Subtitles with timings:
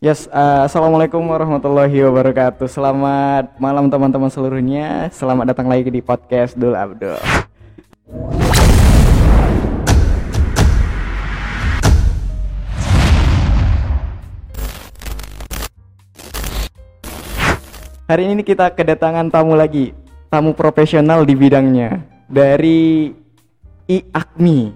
[0.00, 2.64] Yes, uh, assalamualaikum warahmatullahi wabarakatuh.
[2.72, 5.12] Selamat malam teman-teman seluruhnya.
[5.12, 7.20] Selamat datang lagi di podcast Dul Abdul.
[18.08, 19.92] Hari ini kita kedatangan tamu lagi,
[20.32, 23.12] tamu profesional di bidangnya dari
[23.84, 24.72] IAKMI,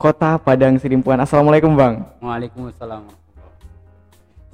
[0.00, 1.20] Kota Padang Sidimpuan.
[1.20, 2.08] Assalamualaikum Bang.
[2.24, 3.23] Waalaikumsalam.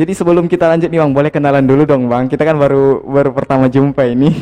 [0.01, 2.25] Jadi sebelum kita lanjut nih Bang, boleh kenalan dulu dong Bang.
[2.25, 4.32] Kita kan baru baru pertama jumpa ini.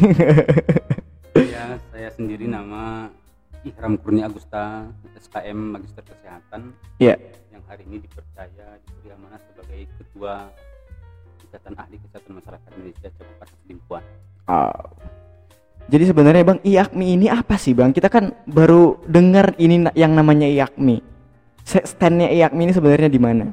[1.38, 3.06] Ya, saya sendiri nama
[3.62, 7.14] Ihram Kurnia Agusta, SKM Magister Kesehatan Iya.
[7.54, 10.50] yang hari ini dipercaya diberi amanah sebagai Ketua
[11.46, 14.04] Ikatan Ahli Kesehatan Masyarakat Indonesia Cabang Limpuan.
[14.50, 14.82] Oh.
[15.86, 17.94] Jadi sebenarnya Bang IAKMI ini apa sih Bang?
[17.94, 20.98] Kita kan baru dengar ini yang namanya IAKMI.
[21.62, 23.46] Standnya IAKMI ini sebenarnya di mana?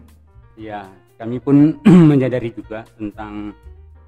[0.58, 1.80] Ya, kami pun
[2.12, 3.56] menyadari juga tentang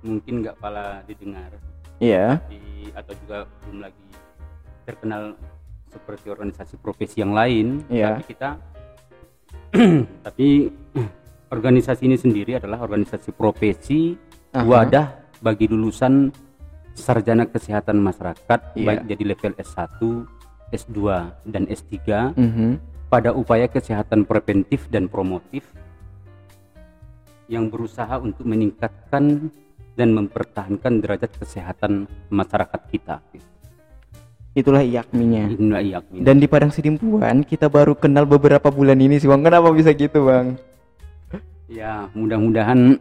[0.04, 1.52] mungkin nggak pala didengar
[1.98, 2.38] Iya.
[2.46, 4.06] di, atau juga belum lagi
[4.86, 5.34] terkenal
[5.90, 8.14] seperti organisasi profesi yang lain Iya.
[8.14, 8.50] tapi kita
[10.28, 10.48] tapi
[11.56, 14.14] organisasi ini sendiri adalah organisasi profesi
[14.54, 14.64] Aha.
[14.64, 15.08] wadah
[15.42, 16.30] bagi lulusan
[16.94, 18.86] sarjana kesehatan masyarakat Iya.
[18.86, 20.00] baik jadi level S1,
[20.76, 20.98] S2
[21.48, 21.96] dan S3
[22.36, 22.70] Mhm.
[23.08, 25.66] pada upaya kesehatan preventif dan promotif
[27.48, 29.50] yang berusaha untuk meningkatkan
[29.98, 33.18] dan mempertahankan derajat kesehatan masyarakat kita.
[34.54, 35.54] Itulah IAKMI-nya.
[35.54, 36.26] Inilah yakni.
[36.26, 39.46] Dan di Padang Sidimpuan kita baru kenal beberapa bulan ini sih Bang.
[39.46, 40.58] Kenapa bisa gitu Bang?
[41.70, 42.98] Ya, mudah-mudahan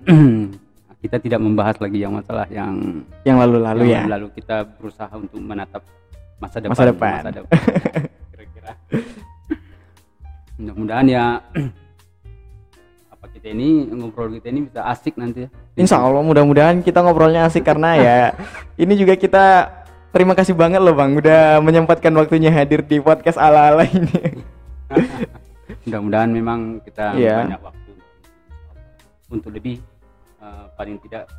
[1.05, 4.05] kita tidak membahas lagi yang masalah yang Yang lalu-lalu ya.
[4.05, 5.80] lalu kita berusaha untuk menatap
[6.36, 6.74] masa depan.
[6.77, 7.12] Masa depan.
[7.24, 7.58] masa depan.
[8.34, 8.72] Kira-kira.
[10.56, 11.24] Mudah-mudahan ya
[13.47, 15.48] kita ini ngobrol kita ini bisa asik nanti ya.
[15.78, 18.19] Insya Allah mudah-mudahan kita ngobrolnya asik karena ya
[18.83, 19.70] ini juga kita
[20.11, 24.42] terima kasih banget loh bang udah menyempatkan waktunya hadir di podcast ala-ala ini.
[25.86, 27.46] Mudah-mudahan memang kita Iya.
[27.46, 27.90] banyak waktu
[29.30, 29.79] untuk lebih
[30.42, 31.30] eh, paling tidak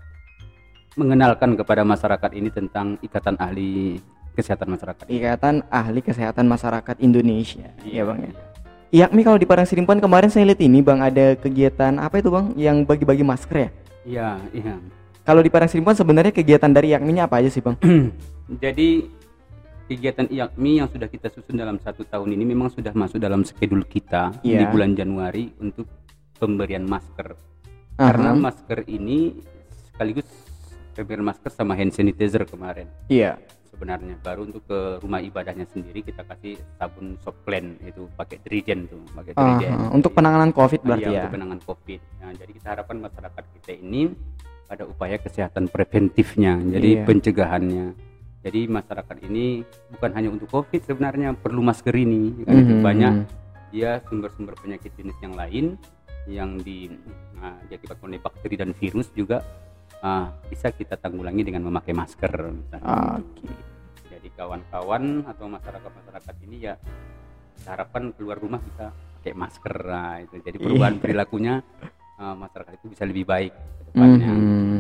[0.96, 4.00] mengenalkan kepada masyarakat ini tentang ikatan ahli
[4.32, 5.06] kesehatan masyarakat.
[5.12, 7.68] Ikatan Ahli Kesehatan Masyarakat Indonesia.
[7.84, 8.32] Iya bang ya.
[8.32, 8.57] iya.
[8.88, 12.56] IAKMI kalau di Padang Sidimpuan kemarin saya lihat ini bang ada kegiatan apa itu bang
[12.56, 13.70] yang bagi-bagi masker ya.
[14.08, 14.76] Iya, iya.
[15.28, 17.76] Kalau di Padang Sidimpuan sebenarnya kegiatan dari IAKMI-nya apa aja sih bang?
[18.64, 19.04] Jadi
[19.92, 23.84] kegiatan IAKMI yang sudah kita susun dalam satu tahun ini memang sudah masuk dalam skedul
[23.84, 24.72] kita di Iya.
[24.72, 25.84] bulan Januari untuk
[26.40, 27.36] pemberian masker.
[28.00, 28.08] Aha.
[28.08, 29.36] Karena masker ini
[29.92, 30.28] sekaligus
[30.96, 32.88] pemberian masker sama hand sanitizer kemarin.
[33.12, 33.36] Iya.
[33.68, 39.04] Sebenarnya baru untuk ke rumah ibadahnya sendiri kita kasih sabun soplen itu pakai dirijen tuh,
[39.12, 39.72] pakai dirijen.
[39.76, 39.88] Aha.
[39.92, 41.20] Untuk penanganan COVID berarti Iya, ya.
[41.22, 42.02] untuk penanganan COVID.
[42.24, 44.02] Nah, jadi kita harapkan masyarakat kita ini
[44.68, 47.06] ada upaya kesehatan preventifnya, jadi Iya.
[47.08, 47.86] pencegahannya.
[48.48, 52.48] Jadi masyarakat ini bukan hanya untuk COVID sebenarnya perlu masker ini.
[52.48, 52.84] Karena itu Mhm.
[52.84, 53.14] banyak
[53.76, 55.76] dia sumber-sumber penyakit jenis yang lain
[56.28, 56.92] yang di
[57.38, 59.44] nah, diakibatkan oleh bakteri dan virus juga
[60.00, 62.34] ah, bisa kita tanggulangi dengan memakai masker.
[62.48, 63.18] misalnya.
[63.18, 63.48] Oke.
[64.08, 66.74] Jadi kawan-kawan atau masyarakat-masyarakat ini ya
[67.56, 69.76] kita harapkan keluar rumah bisa pakai masker.
[69.84, 70.36] Nah, itu.
[70.40, 71.02] Jadi perubahan Iya.
[71.02, 71.54] perilakunya
[72.18, 74.30] uh, masyarakat itu bisa lebih baik ke depannya.
[74.30, 74.80] Mhm.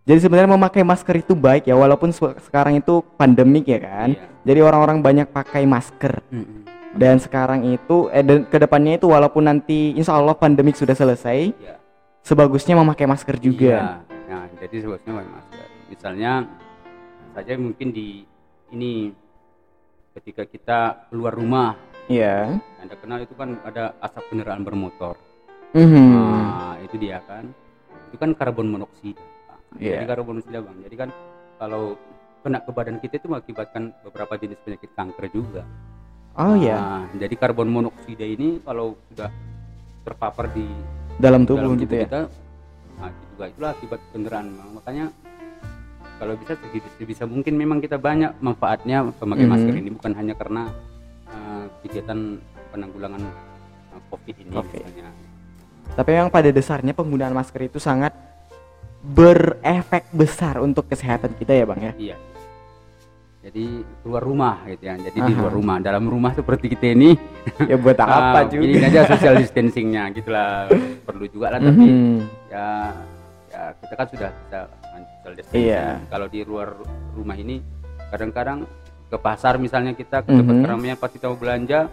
[0.00, 4.08] Jadi sebenarnya memakai masker itu baik ya walaupun se- sekarang itu pandemik ya kan.
[4.10, 4.26] Iya.
[4.42, 6.64] Jadi orang-orang banyak pakai masker Mm-mm.
[6.96, 11.52] dan sekarang itu eh dan ke depannya itu walaupun nanti insya Allah pandemik sudah selesai
[11.52, 11.76] Iya.
[12.22, 13.76] sebagusnya memakai masker juga.
[13.76, 14.18] Iya.
[14.30, 15.66] Nah, jadi sebabnya pakai masker.
[15.90, 16.32] Misalnya
[17.34, 18.22] saja mungkin di
[18.70, 19.10] ini
[20.14, 20.78] ketika kita
[21.10, 21.74] keluar rumah,
[22.10, 22.58] Iya.
[22.82, 25.14] Anda kenal itu kan ada asap kendaraan bermotor.
[25.78, 26.10] Mhm.
[26.10, 27.46] Nah, itu dia kan.
[28.10, 29.22] Itu kan karbon monoksida.
[29.78, 30.02] Iya.
[30.02, 30.78] Jadi karbon monoksida, Bang.
[30.82, 31.08] Jadi kan
[31.62, 31.94] kalau
[32.42, 35.62] kena ke badan kita itu mengakibatkan beberapa jenis penyakit kanker juga.
[36.34, 39.30] Oh ya, Nah, jadi karbon monoksida ini kalau sudah
[40.06, 40.66] terpapar di
[41.18, 42.06] dalam tubuh dalam gitu tubuh ya.
[42.06, 42.49] kita, itu
[43.40, 44.46] juga itulah akibat kendaraan.
[44.76, 45.04] Makanya
[46.20, 46.52] kalau bisa
[47.00, 49.52] sebisa, mungkin memang kita banyak manfaatnya memakai Mhm.
[49.56, 50.68] masker ini bukan hanya karena
[51.32, 52.36] uh, kegiatan
[52.68, 53.24] penanggulangan
[53.96, 54.80] uh, COVID ini Covid.
[54.84, 55.08] misalnya.
[55.96, 58.12] Tapi memang pada dasarnya penggunaan masker itu sangat
[59.00, 61.96] berefek besar untuk kesehatan kita ya, Bang ya.
[61.96, 62.16] Iya.
[63.40, 63.64] Jadi
[64.04, 65.00] keluar rumah gitu ya.
[65.00, 65.40] Jadi di Aha.
[65.40, 67.16] luar rumah, dalam rumah seperti kita ini
[67.64, 68.68] Ya buat apa ah, juga.
[68.68, 70.68] Ini aja social distancingnya gitulah
[71.08, 72.16] perlu juga lah tapi Mhm.
[72.52, 72.92] ya
[73.60, 74.58] ya kita kan sudah bisa
[75.12, 75.64] social distancing.
[75.68, 75.84] Iya.
[76.08, 76.68] Kalau di luar
[77.12, 77.60] rumah ini
[78.08, 78.64] kadang-kadang
[79.06, 80.62] ke pasar misalnya kita ke tempat Mhm.
[80.64, 81.90] keramaian pas kita mau belanja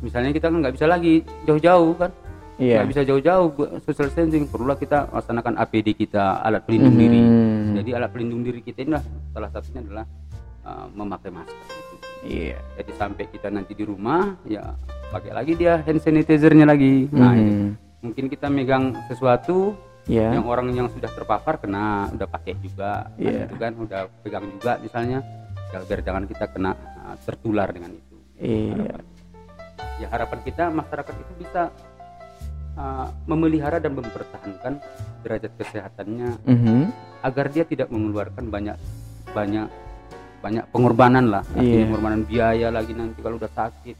[0.00, 1.14] misalnya kita kan nggak bisa lagi
[1.44, 2.10] jauh-jauh kan
[2.56, 2.78] Iya.
[2.80, 3.46] nggak bisa jauh-jauh
[3.82, 7.74] social distancing perlulah kita laksanakan APD kita alat pelindung diri Mhm.
[7.74, 10.06] jadi alat pelindung diri kita ini lah salah satunya adalah
[10.64, 11.94] uh, memakai masker itu.
[12.24, 12.58] Iya.
[12.78, 14.62] jadi sampai kita nanti di rumah ya
[15.10, 17.42] pakai lagi dia hand sanitizernya lagi nah Mhm.
[17.42, 17.64] itu.
[18.00, 19.74] mungkin kita megang sesuatu
[20.04, 20.36] Iya.
[20.36, 23.48] yang orang yang sudah terpapar kena udah pakai juga kan Iya.
[23.48, 25.18] itu kan udah pegang juga misalnya
[25.68, 29.00] ya biar jangan kita kena uh, tertular dengan itu Iya.
[29.96, 31.62] ya harapan kita masyarakat itu bisa
[32.74, 34.76] uh, memelihara dan mempertahankan
[35.22, 36.80] derajat kesehatannya Mhm.
[37.22, 38.76] agar dia tidak mengeluarkan banyak
[39.32, 39.66] banyak
[40.38, 41.88] banyak pengorbanan lah Iya.
[41.88, 43.96] pengorbanan biaya lagi nanti kalau udah sakit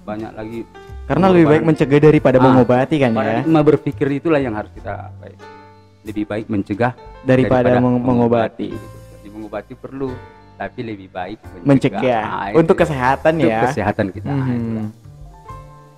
[0.00, 0.62] banyak lagi
[1.10, 3.18] Karena lebih baik mencegah daripada Ah, mengobati kan ya.
[3.18, 5.38] paradigma berpikir itulah yang harus kita apa ya,
[6.06, 8.70] lebih baik mencegah Daripada meng- mengobati.
[8.70, 8.86] gitu.
[9.18, 10.14] Jadi mengobati perlu
[10.54, 12.82] tapi lebih baik Mencegah Ah, untuk itu.
[12.84, 13.60] kesehatan Untuk ya.
[13.66, 14.88] kesehatan kita Ah, itulah.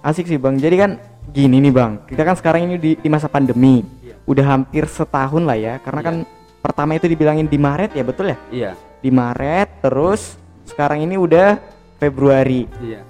[0.03, 0.57] Asik sih bang.
[0.57, 0.91] Jadi kan
[1.29, 1.93] gini nih bang.
[2.09, 3.85] Kita kan sekarang ini di, di masa pandemi.
[4.01, 4.17] Iya.
[4.25, 5.77] Udah hampir setahun lah ya.
[5.79, 6.09] Karena Iya.
[6.09, 6.17] kan
[6.59, 8.39] pertama itu dibilangin di Maret ya betul ya?
[8.49, 11.59] iya Di Maret terus sekarang ini udah
[11.99, 12.71] Februari.
[12.81, 13.03] iya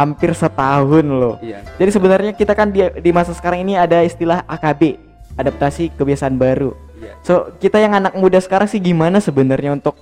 [0.00, 1.36] Hampir setahun loh.
[1.44, 4.96] iya Jadi sebenarnya kita kan di, di masa sekarang ini ada istilah AKB,
[5.36, 6.72] adaptasi kebiasaan baru.
[6.96, 9.92] iya So, kita yang anak muda sekarang sih gimana sebenarnya untuk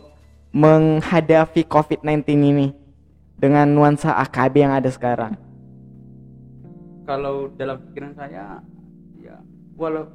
[0.55, 2.71] menghadapi COVID-19 ini
[3.35, 5.35] dengan nuansa AKB yang ada sekarang?
[7.05, 8.61] kalau dalam pikiran saya
[9.17, 9.41] ya
[9.81, 10.13] walau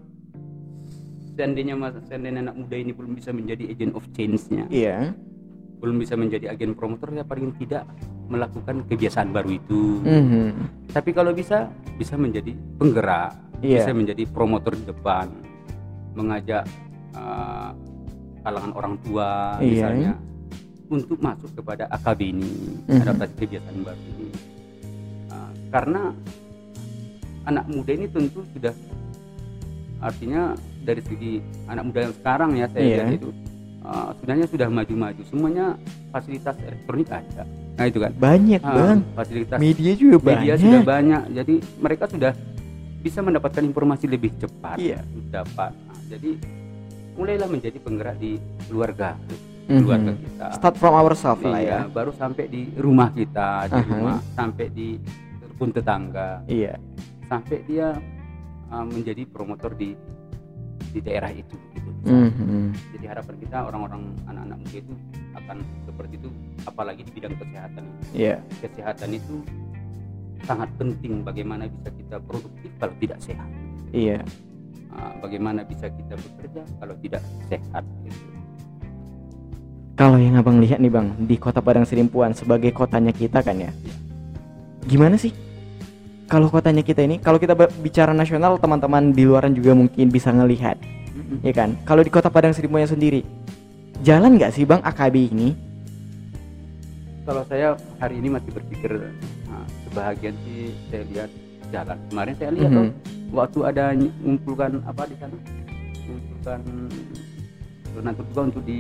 [1.33, 5.17] seandainya mas seandainya anak muda ini belum bisa menjadi agent of change-nya Iya.
[5.83, 7.83] Belum bisa menjadi agen promotor ya paling tidak
[8.31, 10.47] melakukan kebiasaan baru itu Mhm.
[10.95, 11.67] tapi kalau bisa
[11.99, 13.83] bisa menjadi penggerak Iya.
[13.83, 15.27] bisa menjadi promotor di depan
[16.15, 16.63] mengajak
[17.11, 17.75] uh,
[18.39, 19.67] kalangan orang tua Iya.
[19.67, 20.11] misalnya
[20.87, 22.51] untuk masuk kepada AKB ini
[22.87, 23.01] Mhm.
[23.03, 24.27] adaptasi kebiasaan baru ini
[25.27, 26.01] Uh, karena
[27.43, 28.71] anak muda ini tentu sudah
[29.99, 32.95] artinya dari segi anak muda yang sekarang ya saya Iya.
[33.03, 33.29] lihat itu
[33.83, 35.65] uh, sebenarnya sudah maju-maju semuanya
[36.09, 37.43] fasilitas elektronik ada
[37.73, 38.99] nah itu kan Banyak, Ah, Bang.
[39.13, 40.57] fasilitas Media juga media banyak.
[40.59, 42.31] sudah banyak jadi mereka sudah
[42.99, 45.01] bisa mendapatkan informasi lebih cepat Iya.
[45.27, 46.31] dapat Nah, jadi
[47.13, 49.17] mulailah menjadi penggerak di keluarga
[49.63, 49.79] Mhm.
[49.79, 51.79] keluarga kita Start from ourselves lah ya.
[51.81, 53.89] Iya, baru sampai di rumah kita di Aha.
[53.89, 54.87] rumah sampai di
[55.43, 56.73] rukun tetangga Iya.
[57.25, 57.95] sampai dia
[58.69, 59.97] uh, menjadi promotor di
[60.87, 61.57] di daerah itu
[62.03, 62.43] gitu.
[62.43, 62.63] Mhm.
[62.93, 64.93] jadi harapan kita orang-orang anak-anak muda itu
[65.33, 66.29] akan seperti itu
[66.63, 68.35] apalagi di bidang kesehatan Iya.
[68.59, 69.35] kesehatan itu
[70.43, 73.49] sangat penting bagaimana bisa kita produktif kalau tidak sehat
[73.93, 74.19] Iya.
[74.89, 78.21] Ah, bagaimana bisa kita bekerja kalau tidak sehat gitu.
[79.93, 83.69] Kalau yang abang lihat nih bang di kota Padang Sidimpuan sebagai kotanya kita kan ya,
[84.85, 85.29] gimana sih?
[86.25, 90.81] Kalau kotanya kita ini, kalau kita bicara nasional, teman-teman di luaran juga mungkin bisa ngelihat,
[91.41, 91.75] ya kan?
[91.81, 93.21] Kalau di kota Padang Sidimpuan sendiri,
[93.99, 95.49] jalan nggak sih bang AKB ini?
[97.23, 98.99] kalau saya hari ini masih berpikir
[99.47, 101.29] ah, sebahagian sih saya lihat
[101.71, 102.75] jalan kemarin saya lihat Mhm.
[102.75, 102.87] tuh,
[103.31, 105.35] waktu ada ny- ngumpulkan apa di sana
[106.03, 106.59] ngumpulkan
[107.89, 108.79] donatur juga untuk di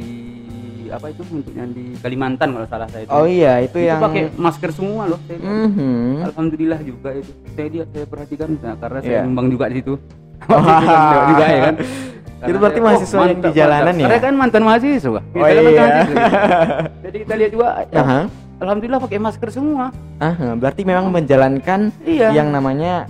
[0.91, 4.03] apa itu untuk yang di Kalimantan kalau salah saya itu Oh iya, itu, itu yang.
[4.03, 5.55] pakai masker semua loh saya lihat.
[5.63, 6.15] Mhm.
[6.27, 7.31] Alhamdulillah juga itu.
[7.49, 9.21] Saya lihat, saya perhatikan nah, karena saya Iya.
[9.23, 9.93] numpang juga di situ.
[11.31, 11.75] Juga ya kan.
[12.43, 14.05] Karena berarti saya, mahasiswa yang di jalanan ya?
[14.05, 15.21] Karena kan mantan mahasiswa.
[15.23, 15.83] Kita Oh kan mantan iya.
[15.87, 16.25] mahasiswa, gitu.
[17.07, 18.19] Jadi kita lihat juga, ya, Aha.
[18.59, 19.85] alhamdulillah pakai masker semua.
[20.19, 22.27] Aha, berarti memang menjalankan Iya.
[22.35, 23.07] yang namanya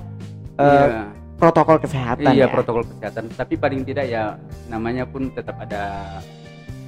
[0.62, 1.04] eh, iya.
[1.42, 2.54] protokol kesehatan Iya, ya.
[2.54, 3.24] protokol kesehatan.
[3.34, 4.38] Tapi paling tidak ya
[4.70, 6.18] namanya pun tetap ada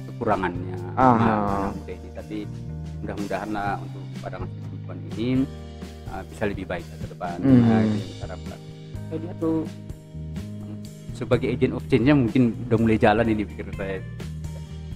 [0.06, 0.78] kekurangannya.
[0.94, 1.18] Aha.
[1.18, 2.08] Nah, muda ini.
[2.14, 2.36] Tapi
[3.02, 5.28] mudah-mudahan lah untuk pada masa depan ini
[6.10, 7.36] uh, bisa lebih baik ke depan.
[7.42, 8.58] Nah, itu yang kita harapkan.
[9.06, 9.85] Saya lihat tuh mm,
[11.16, 14.04] sebagai agent of change-nya mungkin udah mulai jalan ini pikir saya.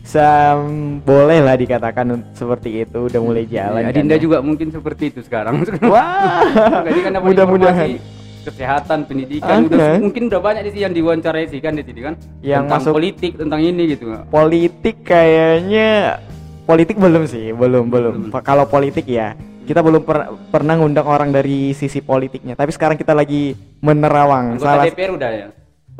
[0.05, 3.87] Sam, boleh lah dikatakan seperti itu udah mulai jalan.
[3.87, 4.19] Ya, kan ya?
[4.19, 5.62] juga mungkin seperti itu sekarang.
[5.87, 6.43] Wah.
[6.87, 7.97] Jadi kan Mudah-mudahan.
[8.41, 9.77] kesehatan, pendidikan, Oke.
[9.77, 12.15] udah mungkin udah banyak di sini yang diwawancarai sih kan di sini kan.
[12.41, 14.05] Yang tentang masuk- politik, tentang ini gitu.
[14.33, 15.89] politik kayaknya
[16.65, 18.33] politik belum sih, belum belum.
[18.33, 18.41] Belum.
[18.41, 19.37] Kalau politik ya,
[19.69, 22.57] kita belum per- pernah ngundang orang dari sisi politiknya.
[22.57, 24.57] Tapi sekarang kita lagi menerawang.
[24.57, 25.47] Anggota Salah DPR udah ya.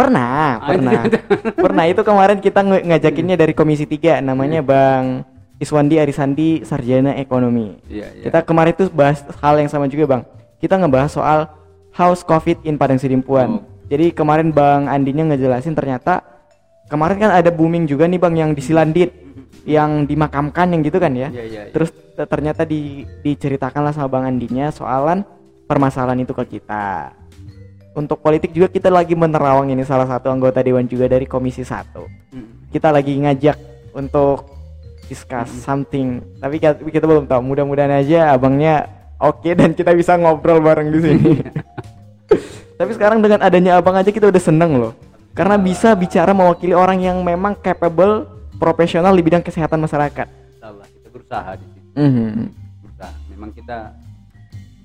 [0.01, 0.93] Pernah, Ah, pernah.
[1.01, 1.17] itu.
[1.65, 5.23] pernah itu kemarin kita nge- ngajakinnya dari Komisi 3 namanya Bang
[5.57, 7.77] Iswandi Arisandi Sarjana Ekonomi.
[7.85, 8.25] Iya, iya.
[8.25, 10.23] Kita kemarin tuh bahas hal yang sama juga, Bang.
[10.57, 11.39] Kita ngebahas soal
[11.93, 13.49] house COVID in Padang Sidimpuan.
[13.51, 13.63] Oh.
[13.87, 16.23] Jadi kemarin Bang Andinya ngejelasin ternyata
[16.87, 19.11] kemarin kan ada booming juga nih Bang yang di Silandit
[19.63, 21.29] yang dimakamkan yang gitu kan ya.
[21.29, 21.73] Iya, iya, iya.
[21.73, 25.27] Terus te- ternyata di, diceritakanlah sama Bang Andinya soalan
[25.67, 27.13] permasalahan itu ke kita.
[27.91, 32.07] Untuk politik juga kita lagi menerawang ini salah satu anggota dewan juga dari komisi satu
[32.31, 32.71] Mm.
[32.71, 33.59] kita lagi ngajak
[33.91, 34.47] untuk
[35.11, 38.87] discuss something tapi kita, kita belum tahu mudah-mudahan aja abangnya
[39.19, 41.33] oke dan kita bisa ngobrol bareng di sini
[42.79, 44.95] tapi sekarang dengan adanya abang aja kita udah seneng loh
[45.35, 50.31] karena bisa bicara mewakili orang yang memang capable profesional di bidang kesehatan masyarakat
[50.61, 51.89] Salah, kita berusaha di situ.
[51.97, 52.47] Mhm.
[52.85, 53.13] Berusaha.
[53.33, 53.79] Memang kita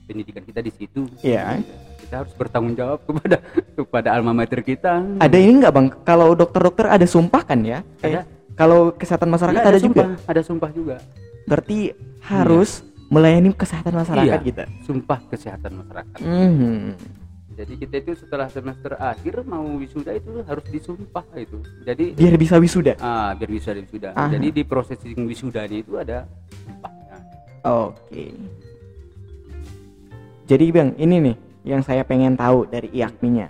[0.07, 1.01] pendidikan kita di situ.
[1.19, 1.59] Iya.
[1.59, 1.75] Kita
[2.11, 3.37] harus bertanggung jawab kepada
[3.73, 5.01] kepada alma mater kita.
[5.17, 8.23] ada ini nggak bang kalau dokter-dokter ada sumpah kan ya Ada.
[8.53, 10.95] kalau kesehatan masyarakat Iya, ada, juga sumpah, ada sumpah juga.
[11.45, 11.77] berarti
[12.21, 14.37] harus melayani kesehatan masyarakat Iya.
[14.43, 16.19] kita Sumpah kesehatan masyarakat.
[16.21, 16.93] Mhm.
[17.55, 21.63] Jadi kita itu setelah semester akhir mau wisuda itu harus disumpah itu.
[21.81, 24.11] Jadi biar bisa wisuda ah biar bisa wisuda.
[24.11, 24.27] Ah.
[24.27, 26.27] Jadi di proses wisudanya itu ada
[26.59, 27.15] sumpahnya.
[27.63, 28.35] Oke.
[30.45, 31.35] Jadi Bang, ini nih
[31.65, 33.49] yang saya pengen tahu dari IAKMI-nya.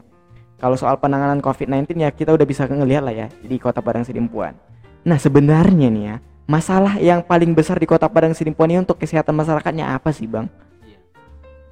[0.55, 4.55] Kalau soal penanganan COVID-19 ya kita udah bisa ngelihat lah ya di Kota Padang Sidimpuan.
[5.03, 6.15] Nah sebenarnya nih ya,
[6.47, 10.47] masalah yang paling besar di Kota Padang Sidimpuan ini untuk kesehatan masyarakatnya apa sih Bang?
[10.87, 10.97] Iya.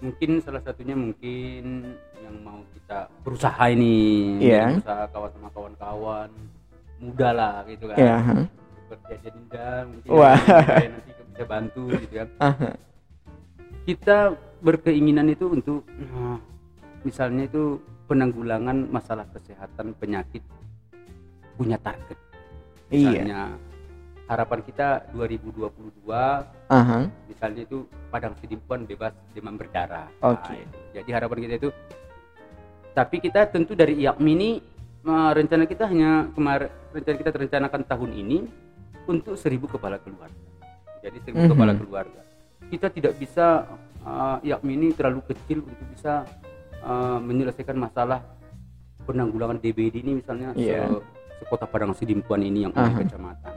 [0.03, 3.95] Mungkin salah satunya mungkin yang mau kita berusaha ini,
[4.43, 4.77] Iya.
[4.77, 6.29] berusaha kawan sama kawan-kawan
[6.99, 7.97] muda lah gitu kan.
[7.97, 8.45] Huh?
[8.91, 10.37] Berjaya dinda mungkin Wah.
[10.37, 12.27] nanti bisa bantu gitu kan.
[12.51, 12.69] Aha.
[13.87, 14.17] Kita
[14.63, 16.39] berkeinginan itu untuk nah,
[17.03, 20.39] misalnya itu penanggulangan masalah kesehatan penyakit
[21.59, 22.15] punya target.
[22.87, 23.11] Iya.
[23.11, 23.41] Misalnya
[24.23, 26.07] harapan kita 2022
[26.71, 26.99] Aha.
[27.27, 30.07] misalnya itu Padang Sidimpuan bebas demam berdarah.
[30.23, 30.55] Oke.
[30.55, 30.95] Nah.
[30.95, 31.69] Jadi harapan kita itu
[32.93, 34.51] tapi kita tentu dari IAKMI ini
[35.03, 38.37] rencana kita hanya kemarin rencana kita terencanakan tahun ini
[39.11, 40.39] untuk seribu kepala keluarga.
[41.03, 41.51] Jadi seribu Mhm.
[41.51, 42.21] kepala keluarga.
[42.71, 43.67] Kita tidak bisa
[44.03, 46.23] eh, IAKMI ini terlalu kecil untuk bisa
[46.77, 48.19] eh, menyelesaikan masalah
[49.01, 50.87] penanggulangan DBD ini misalnya Iya.
[50.87, 51.03] se-
[51.39, 53.53] sekota Padang Sidimpuan ini yang punya kecamatan.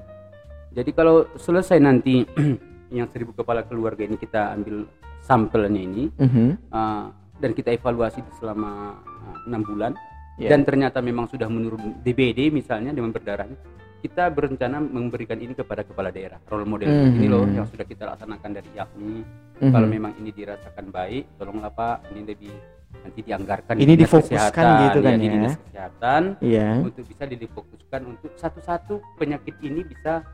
[0.73, 2.27] Jadi kalau selesai nanti
[2.97, 4.87] yang seribu kepala keluarga ini kita ambil
[5.21, 6.71] sampelnya ini Mhm.
[6.71, 9.93] uh, dan kita evaluasi selama uh, enam bulan
[10.37, 10.53] Iya.
[10.53, 13.49] dan ternyata memang sudah menurun DBD misalnya demam berdarah
[13.97, 17.17] kita berencana memberikan ini kepada kepala daerah role model Mhm.
[17.17, 19.25] ini loh yang sudah kita laksanakan dari yakni
[19.59, 19.73] Mhm.
[19.73, 22.53] kalau memang ini dirasakan baik tolonglah pak ini lebih
[22.97, 25.33] nanti dianggarkan di Ini dinas difokuskan kesehatan, gitu kan di ya.
[25.33, 26.69] dinas kesehatan Iya.
[26.83, 30.25] untuk bisa difokuskan untuk satu-satu penyakit ini bisa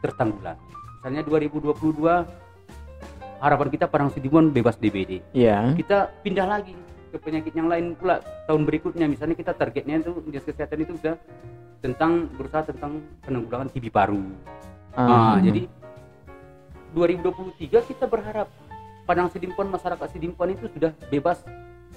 [0.00, 0.66] tertanggulangi.
[0.98, 2.14] Misalnya 2022
[3.38, 5.18] harapan kita Padang Sidimon bebas DBD.
[5.32, 5.74] Iya.
[5.74, 6.74] Kita pindah lagi
[7.12, 11.14] ke penyakit yang lain pula tahun berikutnya misalnya kita targetnya itu dinas kesehatan itu sudah
[11.84, 14.22] tentang berusaha tentang penanggulangan TB paru.
[14.96, 15.36] Aha.
[15.36, 15.68] Nah, jadi
[16.96, 18.48] 2023 kita berharap
[19.02, 21.42] Padang Sidimpuan masyarakat Sidimpuan itu sudah bebas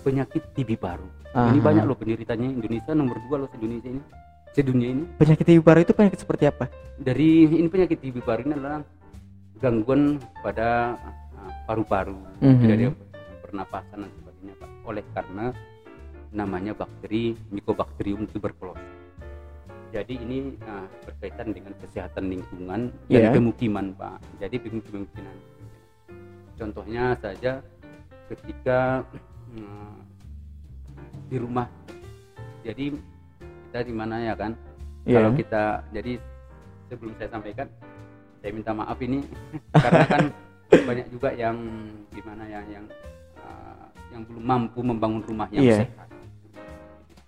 [0.02, 1.06] penyakit TB paru.
[1.32, 1.64] Ini Aha.
[1.64, 4.02] banyak loh penderitanya Indonesia nomor dua loh Indonesia ini
[4.52, 5.04] sedunia ini.
[5.16, 6.66] penyakit TB paru itu penyakit seperti apa?
[6.98, 8.82] Dari ini penyakit TB paru ini adalah
[9.62, 10.96] gangguan pada
[11.40, 12.60] uh, paru-paru, Mhm.
[12.60, 12.88] tidak ada
[13.46, 14.00] pernapasan.
[14.86, 15.52] Oleh karena
[16.32, 18.84] namanya bakteri Mycobacterium tuberculosis.
[19.96, 23.32] Jadi ini uh, berkaitan dengan kesehatan lingkungan dan Iya.
[23.32, 24.20] pemukiman Pak.
[24.44, 25.38] Jadi pemukiman.
[26.60, 27.64] Contohnya saja
[28.28, 29.08] ketika
[29.56, 29.98] uh,
[31.32, 31.72] di rumah.
[32.68, 32.92] Jadi
[33.72, 34.52] kita di mana ya kan?
[35.08, 35.24] Iya.
[35.24, 35.64] Kalau kita
[35.96, 36.14] jadi
[36.92, 37.68] sebelum saya sampaikan,
[38.44, 39.24] saya minta maaf ini
[39.84, 40.24] karena kan
[40.76, 41.56] banyak juga yang
[42.12, 42.84] gimana ya yang
[44.16, 45.78] yang belum mampu membangun rumah yang Iya.
[45.84, 46.08] sehat.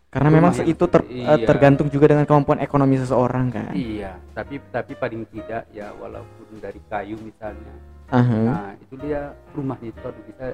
[0.07, 1.35] Karena Rumah memang yang- itu ter- eh, iya.
[1.43, 3.75] tergantung juga dengan kemampuan ekonomi seseorang kan.
[3.75, 7.75] Iya, tapi tapi paling tidak ya walaupun dari kayu misalnya,
[8.07, 8.39] Aha.
[8.39, 10.45] nah itu dia rumahnya itu harus bisa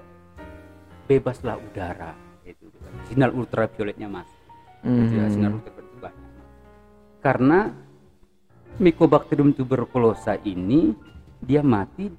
[1.05, 2.65] bebaslah udara itu
[3.05, 4.27] sinar ultravioletnya mas.
[4.81, 5.31] Itu ya, Mhm.
[5.31, 6.29] sinar ultraviolet itu banyak.
[7.21, 7.59] Karena
[8.73, 10.97] Mycobacterium tuberculosa ini
[11.37, 12.09] dia mati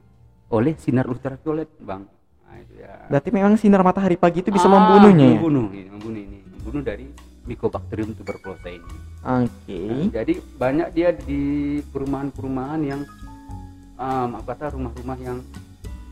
[0.48, 2.06] oleh sinar ultraviolet, Bang.
[2.54, 2.94] Nah, itu ya.
[3.10, 5.34] Berarti memang sinar matahari pagi itu bisa Ah, membunuhnya ya?
[5.34, 7.06] Membunuh ini, membunuh ini, membunuh dari
[7.44, 8.94] Mycobacterium tuberculosa ini.
[9.20, 9.80] Oke.
[9.84, 11.42] Nah, jadi banyak dia di
[11.90, 13.02] perumahan-perumahan yang
[13.98, 15.38] um, apa kata rumah-rumah yang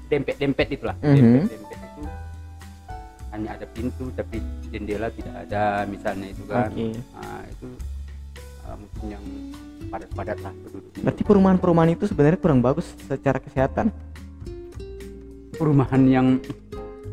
[0.09, 1.09] dempet-dempet itulah, Mhm.
[1.09, 2.03] dempet-dempet itu
[3.33, 4.37] hanya ada pintu tapi
[4.69, 6.69] jendela tidak ada misalnya itu kan.
[6.69, 6.87] Oke.
[7.17, 7.67] Nah, itu
[8.67, 9.25] uh, mungkin yang
[9.89, 11.01] padat-padat lah penduduknya.
[11.01, 13.89] Berarti perumahan-perumahan itu sebenarnya kurang bagus secara kesehatan.
[15.63, 16.29] Perumahan yang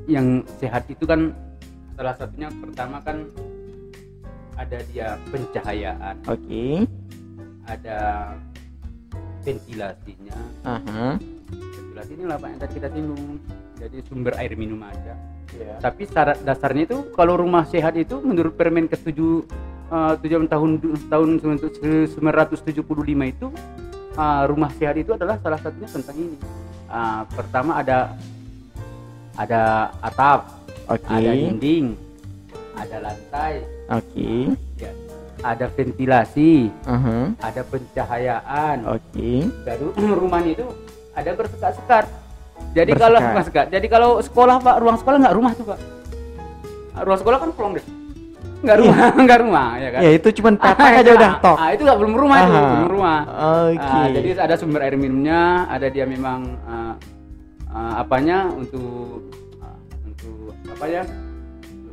[0.09, 1.37] yang sehat itu kan
[1.93, 3.29] salah satunya pertama kan
[4.57, 6.89] ada dia pencahayaan, Oke.
[7.69, 8.33] ada
[9.45, 10.39] ventilasinya.
[10.65, 11.21] Aha.
[11.53, 13.37] Ventilasi ini lah Pak yang tadi kita singgung.
[13.77, 15.13] Jadi sumber air minum aja.
[15.53, 15.79] Iya.
[15.79, 19.19] Tapi syarat dasarnya itu kalau rumah sehat itu menurut Permen ke-7
[19.93, 20.71] uh, 7 tahun
[21.07, 22.75] tahun 1975
[23.29, 23.47] itu
[24.17, 26.37] uh, rumah sehat itu adalah salah satunya tentang ini.
[26.89, 28.17] Uh, pertama ada
[29.39, 29.61] ada
[30.03, 30.39] atap,
[30.85, 31.07] Oke.
[31.07, 31.95] ada dinding,
[32.75, 33.53] ada lantai,
[33.87, 34.51] Oke.
[34.75, 34.91] ya,
[35.39, 37.31] ada ventilasi, Aha.
[37.39, 38.77] ada pencahayaan.
[38.83, 39.47] Oke.
[39.63, 40.67] Baru rumah itu
[41.15, 42.05] ada bersekat-sekat.
[42.75, 42.99] Jadi Bersekat.
[42.99, 43.65] kalau bersekat.
[43.71, 45.79] Jadi kalau sekolah Pak, ruang sekolah nggak rumah tuh Pak.
[46.99, 47.85] Ruang sekolah kan kolong deh.
[48.59, 49.99] Nggak rumah, nggak rumah ya kan.
[50.03, 51.55] Ya itu cuman petak aja udah tok.
[51.55, 53.19] Ah, itu nggak belum rumah itu, belum rumah.
[53.71, 53.79] Oke.
[53.79, 56.93] Ah, jadi ada sumber air minumnya, ada dia memang ah,
[57.69, 61.03] ah, apanya untuk ah, untuk apa ya?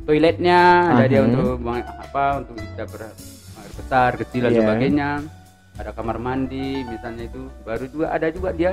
[0.03, 0.59] Toiletnya,
[0.93, 3.11] ada dia untuk buang- apa untuk bisa ber
[3.75, 4.59] besar, kecil dan Iya.
[4.63, 5.09] sebagainya.
[5.77, 7.51] Ada kamar mandi misalnya itu.
[7.61, 8.71] Baru juga ada juga dia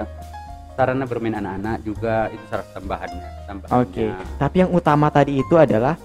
[0.72, 3.28] sarana bermain anak-anak juga itu salah tambahannya.
[3.44, 3.82] tambahannya.
[3.82, 4.06] Oke.
[4.38, 5.98] Tapi yang utama tadi itu adalah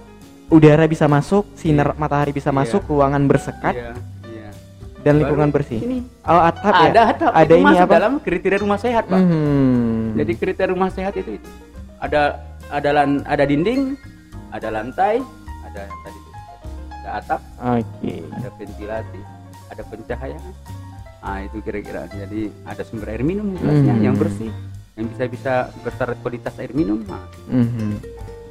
[0.47, 2.57] udara bisa masuk, sinar matahari bisa Iya.
[2.57, 3.93] masuk, ruangan bersekat Iya,
[4.99, 5.79] dan Baru lingkungan bersih.
[5.79, 6.85] Ini Oh, atap ya?
[6.85, 7.31] ada atap.
[7.31, 7.93] Ada itu ini masuk apa?
[7.93, 9.19] dalam kriteria rumah sehat, Pak.
[9.19, 10.13] Hmm.
[10.13, 11.49] Jadi kriteria rumah sehat itu, itu.
[11.97, 12.21] ada
[12.69, 13.95] ada lan, ada dinding,
[14.49, 15.23] ada lantai,
[15.63, 16.31] ada yang tadi itu.
[16.95, 18.15] ada atap, Oke.
[18.29, 19.21] ada ventilasi,
[19.67, 20.53] ada pencahayaan.
[21.19, 22.01] Nah, itu kira-kira.
[22.07, 24.03] Jadi ada sumber air minum jelasnya Hmm.
[24.03, 24.51] yang bersih,
[24.93, 27.03] yang bisa bisa bersyarat kualitas air minum.
[27.03, 27.91] Nah, Mhm.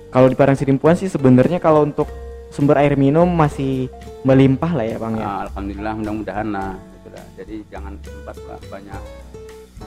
[0.09, 2.09] Kalau di Parang Sidimpuan sih sebenarnya kalau untuk
[2.49, 3.87] sumber air minum masih
[4.23, 5.25] melimpah lah ya bang ya.
[5.25, 7.25] ah, alhamdulillah mudah-mudahan lah gitu lah.
[7.35, 9.01] Jadi jangan sempat lah banyak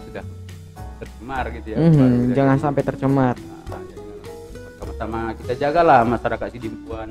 [0.01, 0.25] sudah
[0.97, 1.77] tercemar gitu ya.
[1.77, 3.35] Mhm, Baru kita Jangan jadi- sampai tercemar.
[3.35, 3.99] Nah, jadi
[4.77, 7.07] Sama-sama kita jagalah masyarakat Sidimpuan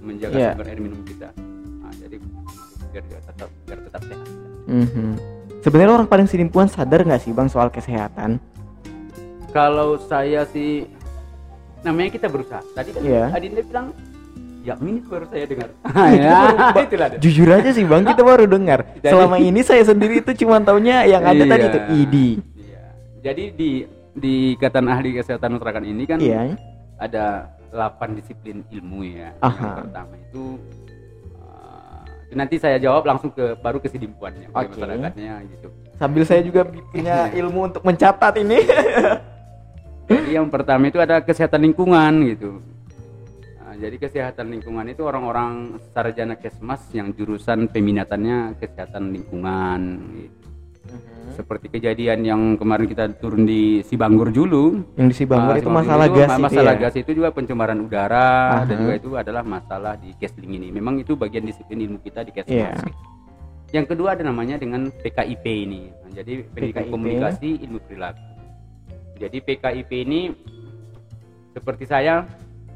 [0.00, 0.50] menjaga Iya.
[0.52, 1.28] sumber air minum kita.
[1.78, 2.16] Nah, jadi
[2.88, 4.28] biar biar tetap biar tetap sehat.
[4.64, 5.10] Mhm.
[5.60, 8.38] Sebenarnya orang Parang Sidimpuan sadar nggak sih bang soal kesehatan?
[9.50, 10.86] Kalau saya sih
[11.82, 12.62] namanya kita berusaha.
[12.72, 13.24] Tadi kan Iya.
[13.30, 13.86] Adinda bilang
[14.62, 15.68] ya ini baru saya dengar.
[16.22, 16.38] ya,
[16.78, 17.08] itulah.
[17.18, 18.86] Jujur aja sih bang, kita baru dengar.
[18.96, 21.68] Jadi- Selama ini saya sendiri itu cuma taunya yang ada tadi Iya.
[21.68, 22.14] itu ID.
[22.54, 22.82] Iya.
[23.20, 23.70] Jadi di
[24.12, 26.54] di ikatan ahli kesehatan masyarakat ini kan Iya.
[26.96, 27.24] ada
[27.72, 29.34] 8 disiplin ilmu ya.
[29.40, 29.50] Aha.
[29.50, 30.44] Yang pertama itu
[31.34, 34.78] uh, nanti saya jawab langsung ke baru ke sidimpuannya ke Oke.
[34.78, 35.68] masyarakatnya gitu.
[35.96, 38.58] Sambil saya juga punya ilmu untuk mencatat ini.
[40.06, 42.60] Jadi yang pertama itu ada kesehatan lingkungan gitu.
[43.82, 45.50] Jadi kesehatan lingkungan itu orang-orang
[45.90, 49.80] sarjana kesmas yang jurusan peminatannya kesehatan lingkungan.
[50.14, 50.38] Gitu.
[51.32, 54.86] Seperti kejadian yang kemarin kita turun di Sibanggur dulu.
[54.94, 56.80] yang di Sibanggur Ah, itu Sibanggur masalah itu gas ma- itu masalah ya.
[56.80, 58.30] gas itu juga pencemaran udara
[58.62, 58.78] dan Aha.
[58.78, 60.68] juga itu adalah masalah di Kesling ini.
[60.70, 62.54] Memang itu bagian disiplin ilmu kita di Kesmas.
[62.54, 62.70] Iya.
[63.72, 65.82] Yang kedua ada namanya dengan PKIP ini.
[65.88, 66.92] Nah, jadi pendidikan PKIP.
[66.92, 68.22] komunikasi ilmu perilaku.
[69.16, 70.20] Jadi PKIP ini
[71.50, 72.26] seperti saya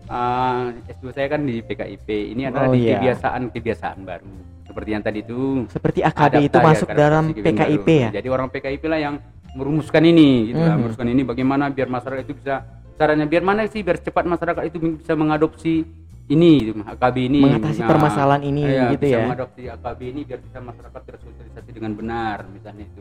[0.07, 2.09] uh, S2 saya kan di PKIP.
[2.33, 2.99] Ini adalah Oh, di iya.
[2.99, 4.31] kebiasaan-kebiasaan baru.
[4.63, 5.39] Seperti yang tadi itu
[5.69, 8.03] Seperti AKB itu masuk karakteristik dalam PKIP baru.
[8.03, 8.09] ya.
[8.13, 9.15] Jadi orang PKIP lah yang
[9.53, 10.79] merumuskan ini gitu lah, Mhm.
[10.79, 12.55] merumuskan ini bagaimana biar masyarakat itu bisa
[12.93, 15.81] caranya biar mana sih biar cepat masyarakat itu bisa mengadopsi
[16.27, 19.25] ini gitu, AKB ini Mengatasi permasalahan ini, iya, gitu bisa ya.
[19.25, 23.01] mengadopsi AKB ini biar bisa masyarakat tersosialisasi dengan benar misalnya itu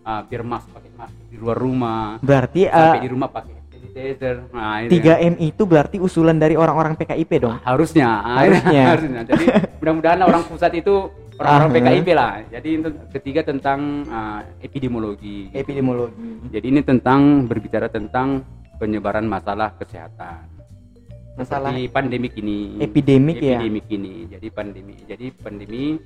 [0.00, 4.36] Ah, biar mas pakai masker di luar rumah Berarti sampai eh, di rumah pakai sanitizer
[4.52, 7.56] nah, itu 3M itu berarti usulan dari orang-orang PKIP dong.
[7.64, 8.20] harusnya.
[8.20, 8.82] Ah, Harusnya.
[8.94, 9.20] harusnya.
[9.24, 9.44] Jadi
[9.80, 11.08] mudah-mudahan orang pusat itu
[11.40, 12.32] orang-orang Ah, PKIP lah.
[12.52, 12.70] Jadi
[13.16, 15.56] ketiga tentang ah, epidemiologi gitu.
[15.56, 16.52] Epidemiologi.
[16.52, 18.44] jadi ini tentang berbicara tentang
[18.76, 20.48] penyebaran masalah kesehatan.
[21.38, 22.76] Masalah seperti pandemik ini.
[22.78, 23.56] epidemik ya?
[23.56, 24.14] epidemik ini.
[24.28, 25.96] Jadi pandemi jadi pandemi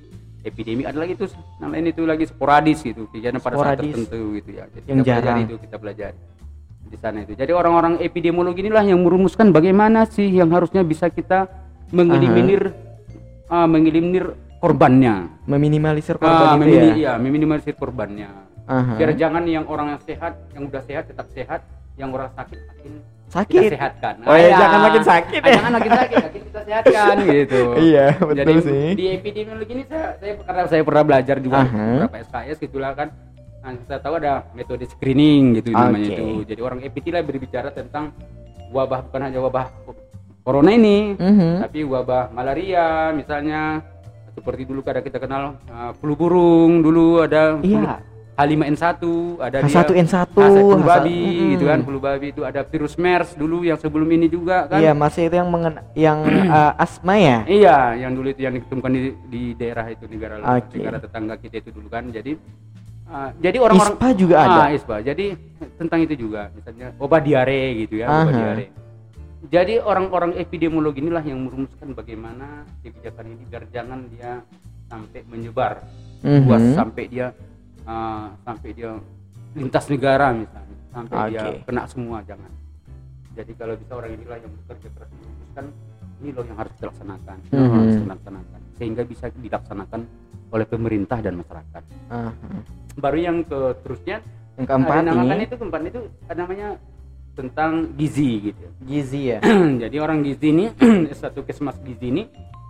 [0.45, 0.85] epidemik.
[0.87, 1.25] Adalah itu
[1.59, 3.09] namanya itu lagi sporadis gitu.
[3.11, 4.63] Kejadian pada saat tertentu gitu ya.
[4.71, 5.39] Jadi Yang kita pelajari jarang.
[5.43, 6.17] itu kita pelajari
[6.95, 11.51] di sana itu jadi orang-orang epidemiologi inilah yang merumuskan bagaimana sih yang harusnya bisa kita
[11.91, 12.71] mengeliminir
[13.45, 16.95] ah, mengeliminir korbannya meminimalisir korban itu memini- ya.
[16.95, 18.31] iya, meminimalisir korbannya
[18.65, 18.95] Aha.
[18.95, 21.61] biar jangan yang orang yang sehat yang udah sehat tetap sehat
[21.95, 23.69] yang orang sakit makin kita Sakit.
[23.73, 25.53] sehatkan Oh ya, jangan makin sakit ya.
[25.53, 28.87] jangan makin sakit makin kita sehatkan gitu Iya, betul jadi sih.
[28.95, 31.83] di epidemiologi ini saya, saya karena saya pernah belajar juga Aha.
[31.99, 33.07] beberapa SKS gitulah kan
[33.65, 36.13] nah, kita tahu ada metode screening gitu namanya Oke.
[36.13, 38.13] itu jadi orang EPT lah berbicara tentang
[38.69, 39.65] wabah bukan hanya wabah
[40.45, 41.65] corona ini Mhm.
[41.65, 43.81] tapi wabah malaria misalnya
[44.31, 47.97] seperti dulu kada kita kenal uh, flu burung dulu ada flu Iya.
[48.35, 48.99] H5N1
[49.39, 51.49] ada H1N1, dia flu H1 babi mm.
[51.55, 54.91] gitu kan flu babi itu ada virus MERS dulu yang sebelum ini juga kan Iya,
[54.91, 56.19] masih itu yang mengen yang
[56.51, 57.47] eh, asma ya.
[57.47, 59.01] Iya, yang dulu itu yang ditemukan di,
[59.31, 60.75] di daerah itu negara Oke.
[60.75, 62.11] negara tetangga kita itu dulu kan.
[62.11, 62.35] Jadi
[63.07, 64.59] uh, jadi orang-orang ISPA juga ada.
[64.59, 64.95] Ah, ISPA.
[65.01, 65.25] Jadi
[65.75, 68.65] tentang itu juga, misalnya obat diare gitu ya, obat diare.
[69.45, 74.41] jadi orang-orang epidemiologi inilah yang merumuskan bagaimana kebijakan ini biar jangan dia
[74.89, 75.85] sampai menyebar
[76.25, 76.49] Mhm.
[76.49, 77.27] luas sampai dia
[77.85, 78.97] uh, sampai dia
[79.53, 81.61] lintas negara misalnya sampai dia Oke.
[81.61, 82.49] kena semua jangan
[83.37, 85.65] jadi kalau bisa orang inilah yang bekerja keras merumuskan
[86.17, 88.01] ini loh yang harus dilaksanakan yang harus Mhm.
[88.01, 90.01] dilaksanakan sehingga bisa dilaksanakan
[90.51, 92.31] oleh pemerintah dan masyarakat Aha.
[92.95, 94.19] baru yang ke terusnya
[94.55, 96.67] Yang keempat ada namakan ini itu keempat itu ada namanya
[97.35, 99.39] tentang gizi gitu gizi ya.
[99.83, 100.65] jadi orang gizi ini
[101.19, 102.23] satu kesmas gizi ini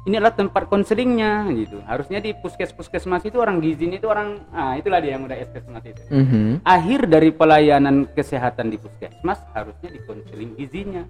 [0.05, 4.37] ini adalah tempat konselingnya gitu harusnya di puskes puskesmas itu orang gizi ini itu orang
[4.53, 6.61] ah itulah dia yang udah puskesmas itu Mhm.
[6.61, 11.03] akhir dari pelayanan kesehatan di puskesmas harusnya di konseling gizinya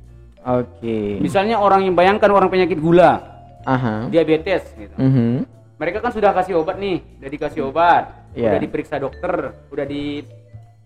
[0.47, 1.19] Oke.
[1.19, 3.35] misalnya orang yang bayangkan orang penyakit gula
[3.65, 4.08] Aha.
[4.08, 5.43] diabetes gitu Mhm.
[5.75, 8.54] mereka kan sudah kasih obat nih udah dikasih obat Iya.
[8.54, 9.34] udah diperiksa dokter
[9.67, 10.23] udah di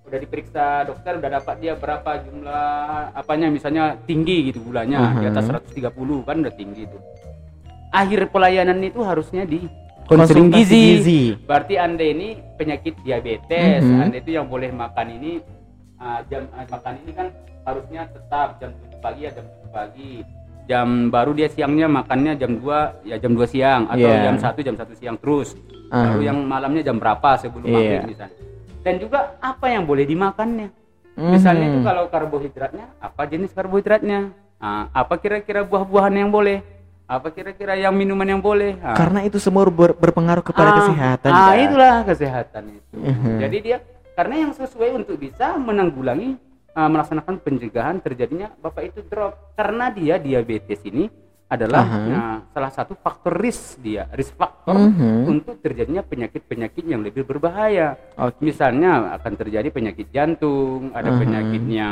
[0.04, 2.74] udah diperiksa dokter udah dapat dia berapa jumlah
[3.14, 5.52] apanya misalnya tinggi gitu gulanya di atas Mhm.
[5.76, 6.98] 130 kan udah tinggi itu
[7.90, 9.70] akhir pelayanan itu harusnya di
[10.06, 10.82] konseling Konsultasi gizi.
[10.96, 11.22] gizi.
[11.40, 14.02] berarti anda ini penyakit diabetes Mhm.
[14.02, 15.32] anda itu yang boleh makan ini
[15.96, 17.28] ah, jam ah, makan ini kan
[17.62, 20.12] harusnya tetap jam 7 pagi ya jam 7 pagi
[20.70, 24.22] jam baru dia siangnya makannya jam 2 ya jam 2 siang atau Iya.
[24.24, 25.58] jam 1 jam 1 siang terus
[25.90, 26.14] Aha.
[26.14, 27.74] baru yang malamnya jam berapa sebelum Iya.
[27.74, 28.38] maghrib misalnya
[28.80, 30.70] dan juga apa yang boleh dimakannya
[31.18, 34.30] misalnya itu kalau karbohidratnya apa jenis karbohidratnya
[34.60, 36.60] Ah, apa kira-kira buah-buahan yang boleh
[37.08, 38.92] apa kira-kira yang minuman yang boleh Ah.
[38.92, 41.32] Karena itu semua ber- berpengaruh kepada Ah, kesehatan.
[41.32, 43.40] ah itulah kesehatan itu Mhm.
[43.40, 43.78] jadi dia
[44.14, 46.36] karena yang sesuai untuk bisa menanggulangi
[46.80, 51.12] ah, melaksanakan pencegahan terjadinya bapak itu drop karena dia diabetes ini
[51.46, 52.00] adalah Aha.
[52.06, 55.26] nah, salah satu faktor risk dia risk faktor Mhm.
[55.28, 58.40] untuk terjadinya penyakit-penyakit yang lebih berbahaya Oke.
[58.40, 61.20] misalnya akan terjadi penyakit jantung ada Aha.
[61.20, 61.88] penyakitnya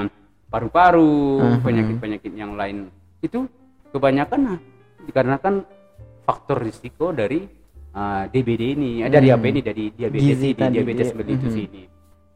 [0.47, 1.59] paru-paru Aha.
[1.59, 2.87] penyakit-penyakit yang lain
[3.19, 3.49] itu
[3.89, 4.57] kebanyakan nah,
[5.03, 5.65] dikarenakan
[6.23, 7.49] faktor risiko dari
[7.91, 9.35] ah, DBD ini Ah, dari Hmm.
[9.35, 11.65] apa ini dari diabetes Gizi ini diabetes dia- mellitus mhm.
[11.65, 11.83] ini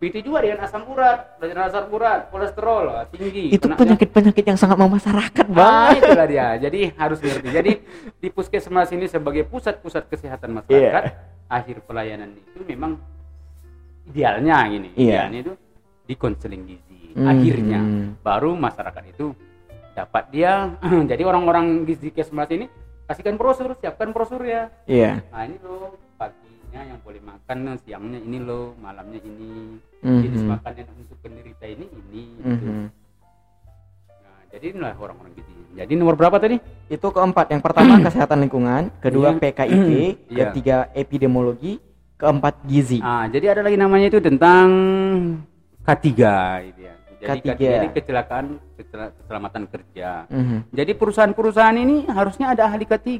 [0.01, 4.81] begitu juga dengan asam urat dengan asam urat kolesterol ah, tinggi Itu penyakit-penyakit yang sangat
[4.81, 6.01] memasyarakat, Ah, Bang.
[6.01, 6.57] itulah dia.
[6.57, 7.49] Jadi harus ngerti.
[7.53, 7.71] Jadi
[8.17, 11.13] di puskesmas ini sebagai pusat-pusat kesehatan masyarakat, Iya.
[11.45, 12.97] akhir pelayanan itu memang
[14.09, 14.89] idealnya gini.
[14.97, 15.29] Iya.
[15.29, 15.53] Idealnya itu
[16.09, 17.13] di konseling gizi.
[17.13, 17.27] Mhm.
[17.29, 17.79] Akhirnya
[18.25, 19.37] baru masyarakat itu
[19.93, 20.73] dapat dia.
[21.13, 22.65] jadi orang-orang gizi kesmas ini
[23.05, 24.73] kasihkan brosur, siapkan brosur ya.
[24.89, 25.21] Iya.
[25.29, 25.93] Nah ini loh
[26.71, 29.75] paginya yang boleh makan, siangnya ini loh, malamnya ini.
[29.99, 30.21] Mhm.
[30.23, 32.21] Jenis makanan untuk penderita ini ini.
[32.31, 32.47] gitu.
[32.47, 32.79] Mhm.
[34.07, 35.51] Nah, jadi inilah orang-orang gizi.
[35.75, 36.63] Jadi nomor berapa tadi?
[36.87, 37.51] Itu keempat.
[37.51, 39.39] Yang pertama kesehatan lingkungan, kedua Iya.
[39.43, 39.91] PKID,
[40.31, 40.43] Iya.
[40.47, 41.83] ketiga epidemiologi,
[42.15, 43.03] keempat gizi.
[43.03, 44.67] Ah, jadi ada lagi namanya itu tentang
[45.83, 46.07] K3
[46.71, 46.95] gitu ya.
[47.21, 47.51] Jadi K3.
[47.51, 48.45] K3 ini kecelakaan
[48.79, 50.23] kecela- keselamatan kerja.
[50.31, 50.71] Mhm.
[50.71, 53.19] Jadi perusahaan-perusahaan ini harusnya ada ahli K3.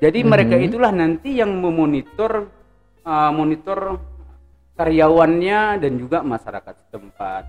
[0.00, 0.28] Jadi Mhm.
[0.28, 2.48] mereka itulah nanti yang memonitor
[3.00, 3.96] ah, monitor
[4.74, 7.42] karyawannya dan juga masyarakat setempat.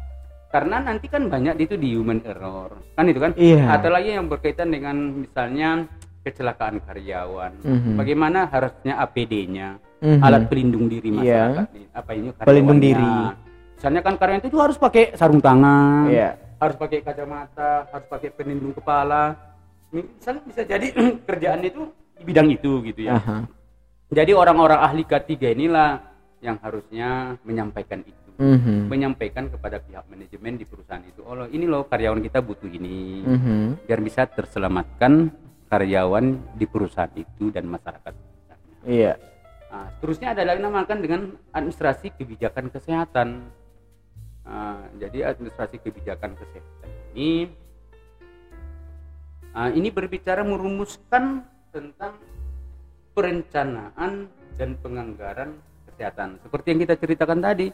[0.47, 2.75] Karena nanti kan banyak itu di human error.
[2.91, 3.31] Kan itu kan?
[3.33, 3.67] Iya.
[3.69, 5.87] Ada lagi yang berkaitan dengan misalnya
[6.21, 7.51] kecelakaan karyawan.
[7.61, 7.91] Mhm.
[7.95, 9.79] Bagaimana harusnya APD-nya?
[10.01, 10.17] Mhm.
[10.19, 11.19] alat pelindung diri Iya.
[11.53, 11.85] masyarakat nih.
[11.93, 13.13] apa ini Pelindung diri.
[13.75, 16.41] misalnya kan karyawan itu harus pakai sarung tangan Iya.
[16.57, 19.37] harus pakai kacamata harus pakai pelindung kepala
[19.91, 20.89] misalnya bisa jadi
[21.29, 21.85] kerjaan itu
[22.21, 23.49] di bidang itu gitu ya Aha.
[24.13, 25.97] jadi orang-orang ahli K3 inilah
[26.45, 28.89] yang harusnya menyampaikan itu Mhm.
[28.89, 33.85] menyampaikan kepada pihak manajemen di perusahaan itu oh ini loh karyawan kita butuh ini Mhm.
[33.85, 35.29] biar bisa terselamatkan
[35.69, 38.13] karyawan di perusahaan itu dan masyarakat
[38.81, 39.13] Iya.
[39.69, 41.21] Nah, terusnya ada lagi namakan dengan
[41.53, 43.45] administrasi kebijakan kesehatan.
[44.41, 47.53] Nah, jadi administrasi kebijakan kesehatan ini
[49.53, 52.19] ah, ini berbicara merumuskan tentang
[53.15, 54.27] perencanaan
[54.59, 55.55] dan penganggaran
[55.87, 56.39] kesehatan.
[56.43, 57.71] Seperti yang kita ceritakan tadi,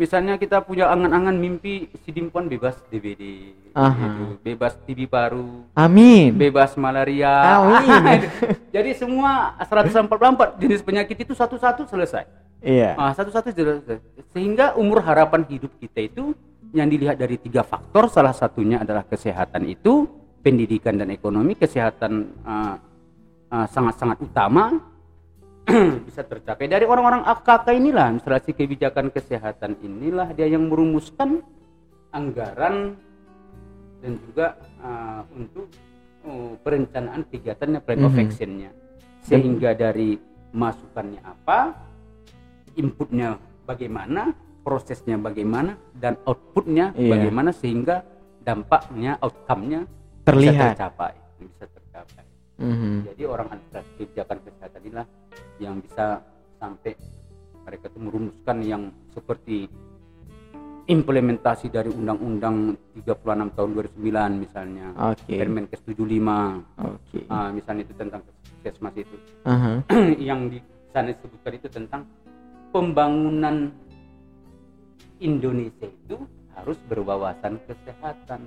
[0.00, 6.34] misalnya kita punya angan-angan mimpi Sidimpuan bebas DBD, gitu, bebas TB paru, Amin.
[6.34, 7.60] bebas malaria.
[7.60, 8.28] Amin.
[8.74, 12.24] Jadi semua 144 jenis penyakit itu satu-satu selesai.
[12.64, 12.96] Iya.
[12.96, 14.00] Ah, satu-satu selesai.
[14.32, 16.32] Sehingga umur harapan hidup kita itu
[16.74, 20.08] yang dilihat dari tiga faktor, salah satunya adalah kesehatan itu,
[20.42, 22.76] pendidikan dan ekonomi, kesehatan ah,
[23.48, 24.78] ah, sangat-sangat utama
[26.06, 31.40] bisa tercapai dari orang-orang AKK inilah administrasi kebijakan kesehatan inilah dia yang merumuskan
[32.12, 32.94] anggaran
[34.00, 34.46] dan juga
[34.78, 35.66] ah, untuk
[36.22, 38.22] oh, perencanaan kegiatannya plan of Mhm.
[38.22, 38.70] actionnya
[39.24, 40.20] sehingga dari
[40.52, 41.72] masukannya apa
[42.76, 47.10] inputnya bagaimana prosesnya bagaimana dan outputnya Iya.
[47.16, 48.04] bagaimana sehingga
[48.40, 49.88] dampaknya outcome-nya
[50.24, 50.52] Terlihat.
[50.52, 52.23] bisa tercapai bisa tercapai
[52.54, 53.10] Mhm.
[53.10, 55.06] jadi orang administrasi kebijakan kesehatan inilah
[55.58, 56.22] yang bisa
[56.62, 56.94] sampai
[57.64, 59.66] mereka itu merumuskan yang seperti
[60.84, 65.34] implementasi dari Undang-Undang 36 tahun 2009 misalnya Oke.
[65.40, 67.18] Permenkes 75 Oke.
[67.32, 69.16] ah, misalnya itu tentang puskesmas itu
[69.48, 69.80] Aha.
[70.28, 70.60] yang di
[70.92, 72.02] sana disebutkan itu tentang
[72.70, 73.72] pembangunan
[75.22, 76.18] Indonesia itu
[76.54, 78.40] harus berwawasan kesehatan.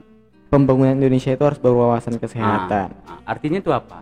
[0.47, 2.95] Pembangunan Indonesia itu harus berwawasan kesehatan.
[3.03, 3.99] Ah, ah, artinya itu apa?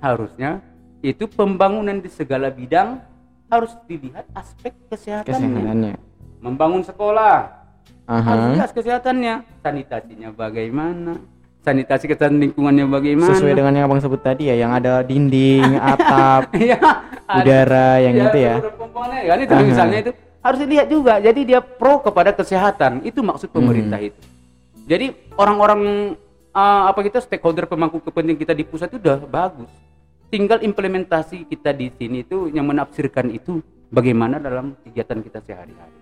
[0.00, 0.64] Harusnya
[1.00, 3.00] itu pembangunan di segala bidang
[3.48, 5.36] harus dilihat aspek kesehatannya.
[5.52, 5.94] Kesehatannya.
[6.40, 7.36] Membangun sekolah
[8.04, 8.48] harus Aha.
[8.50, 11.20] dilihat kesehatannya, sanitasinya bagaimana,
[11.60, 13.32] sanitasi kesehatan lingkungannya bagaimana.
[13.32, 16.80] Sesuai dengan yang abang sebut tadi ya, yang ada dinding, atap, Iya,
[17.24, 18.54] ada- udara, yang Ya, itu ya.
[19.28, 19.60] kan itu Aha.
[19.60, 21.20] misalnya itu harus dilihat juga.
[21.20, 23.04] Jadi dia pro kepada kesehatan.
[23.04, 24.08] Itu maksud pemerintah Hmm.
[24.08, 24.20] itu.
[24.84, 26.12] Jadi orang-orang
[26.52, 29.72] uh, apa kita stakeholder pemangku kepentingan kita di pusat itu udah bagus.
[30.28, 35.96] Tinggal implementasi kita di sini itu yang menafsirkan itu bagaimana dalam kegiatan kita sehari-hari.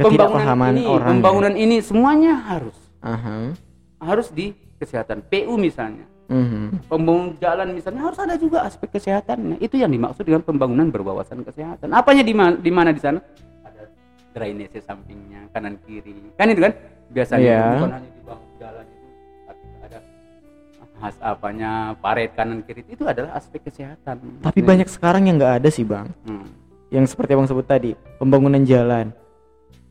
[0.00, 1.04] Ketidakpahaman ini, orang.
[1.04, 1.10] ya.
[1.12, 3.52] pembangunan ini semuanya harus Aha.
[4.00, 5.20] harus di kesehatan.
[5.28, 6.88] PU misalnya, Mhm.
[6.88, 9.60] pembangunan jalan misalnya harus ada juga aspek kesehatannya.
[9.60, 11.92] Itu yang dimaksud dengan pembangunan berwawasan kesehatan.
[11.92, 13.20] Apanya di mana di mana di sana?
[13.60, 13.92] Ada
[14.32, 16.32] drainase sampingnya, kanan kiri.
[16.40, 16.72] Kan itu kan
[17.10, 17.62] biasanya Iya.
[17.74, 19.08] bukan hanya dibangun jalan itu,
[19.44, 19.98] tapi ada
[20.94, 24.16] khas apanya paret kanan kiri itu adalah aspek kesehatan.
[24.40, 26.08] Tapi banyak sekarang yang nggak ada sih bang.
[26.22, 26.46] Hmm.
[26.88, 29.14] Yang seperti abang sebut tadi, pembangunan jalan.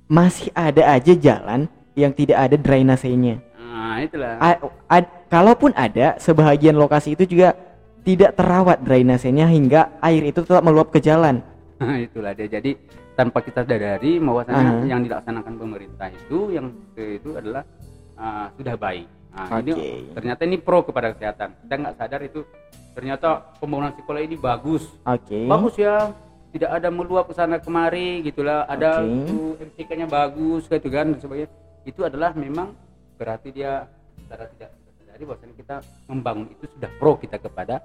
[0.06, 3.40] Masih ada aja jalan yang tidak ada drainasenya.
[3.56, 4.36] Nah, itulah.
[4.38, 7.54] A- ad- kalaupun ada, sebahagian lokasi itu juga
[8.02, 11.40] tidak terawat drainasenya hingga air itu tetap meluap ke jalan.
[11.78, 12.50] Nah, itulah dia.
[12.50, 12.76] Jadi
[13.20, 14.88] tanpa kita sadari bahwasanya Aha.
[14.88, 17.68] yang dilaksanakan pemerintah itu yang itu adalah
[18.16, 19.08] ah, sudah baik.
[19.36, 19.90] Nah, ini Oke.
[20.16, 21.52] ternyata ini pro kepada kesehatan.
[21.68, 22.48] Kita nggak sadar itu
[22.96, 24.88] ternyata pembangunan sekolah ini bagus.
[25.04, 25.44] Oke.
[25.52, 26.16] Bagus ya.
[26.50, 28.64] Tidak ada meluap ke sana kemari gitulah.
[28.66, 31.52] Ada itu MCK-nya bagus gitu kan dan sebagainya.
[31.84, 32.72] Itu adalah memang
[33.20, 33.84] berarti dia
[34.24, 35.76] secara tidak sadari bahwasanya kita
[36.08, 37.84] membangun itu sudah pro kita kepada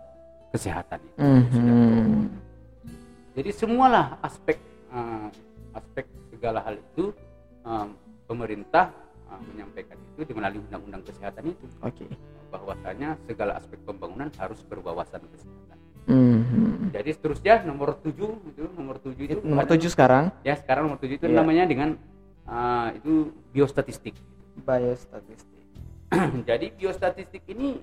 [0.55, 1.19] kesehatan itu.
[1.19, 1.27] Pro.
[1.27, 2.23] Mhm.
[3.35, 5.29] Jadi semualah aspek uh,
[5.75, 7.11] aspek segala hal itu
[7.67, 7.99] um,
[8.31, 8.95] pemerintah
[9.29, 12.07] uh, menyampaikan itu melalui undang-undang kesehatan itu Oke.
[12.55, 15.79] bahwasanya segala aspek pembangunan harus berwawasan kesehatan.
[16.05, 16.93] Mhm.
[16.93, 18.13] Jadi seterusnya nomor 7
[18.55, 21.37] itu nomor 7 itu Nomor tujuh sekarang ya sekarang nomor 7 itu Iya.
[21.43, 21.97] namanya dengan
[22.47, 24.15] uh, itu biostatistik.
[24.55, 25.65] biostatistik.
[26.49, 27.81] Jadi biostatistik ini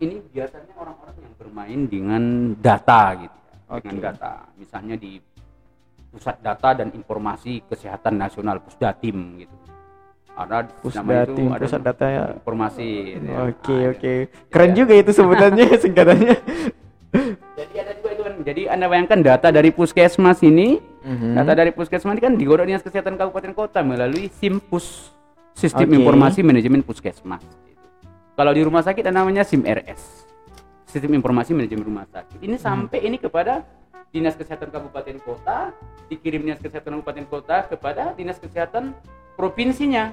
[0.00, 2.22] ini biasanya orang-orang yang bermain dengan
[2.58, 4.04] data gitu ya, dengan Oke.
[4.04, 4.32] data.
[4.58, 5.20] Misalnya di
[6.10, 9.54] Pusat Data dan Informasi Kesehatan Nasional Pusdatim gitu.
[10.32, 12.24] Ada namanya itu Pusdatim, ada pusat data ya.
[12.32, 12.88] informasi.
[13.12, 13.38] gitu ya.
[13.46, 14.14] Oke Nah, oke.
[14.48, 16.36] Keren juga itu sebutannya singkatannya.
[17.52, 18.34] Jadi ada juga itu kan.
[18.40, 21.34] Jadi Anda bayangkan data dari Puskesmas ini, Mhm.
[21.34, 25.12] data dari Puskesmas ini kan digodok Dinas Kesehatan Kabupaten Kota melalui SIMPUS,
[25.52, 25.96] Sistem Oke.
[25.98, 27.44] Informasi Manajemen Puskesmas.
[27.62, 27.84] gitu.
[28.32, 30.24] Kalau di rumah sakit ada namanya SIMRS,
[30.84, 32.38] Sistem Informasi Manajemen Rumah Sakit.
[32.40, 33.60] Ini sampai ini kepada
[34.10, 35.70] Dinas Kesehatan Kabupaten Kota,
[36.10, 38.90] dikirim Dinas Kesehatan Kabupaten Kota kepada Dinas Kesehatan
[39.38, 40.10] provinsinya.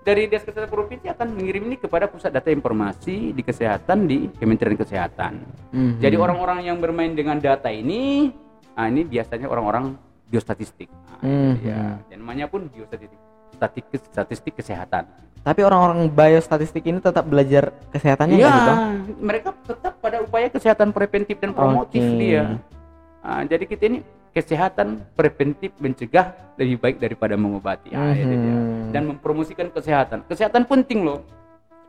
[0.00, 4.80] Dari Dinas Kesehatan Provinsi akan mengirim ini kepada Pusat Data Informasi di Kesehatan di Kementerian
[4.80, 5.44] Kesehatan.
[5.68, 6.00] Mhm.
[6.00, 8.32] Jadi orang-orang yang bermain dengan data ini,
[8.72, 10.00] nah ini biasanya orang-orang
[10.32, 10.88] biostatistik.
[10.88, 11.52] Nah, Mhm.
[11.60, 11.80] ya.
[12.08, 13.20] Dan namanya pun biostatistik,
[13.52, 15.04] statistik, statistik kesehatan.
[15.44, 18.80] Tapi orang-orang biostatistik ini tetap belajar kesehatannya sih, Bang?
[19.20, 22.16] mereka tetap pada upaya kesehatan preventif dan promotif Oke.
[22.16, 22.56] dia.
[23.28, 24.00] Nah, jadi kita ini
[24.32, 27.92] kesehatan preventif mencegah lebih baik daripada mengobati.
[27.92, 28.24] Ah, dia.
[28.24, 28.88] Mhm.
[28.88, 30.24] Dan mempromosikan kesehatan.
[30.24, 31.20] Kesehatan penting loh.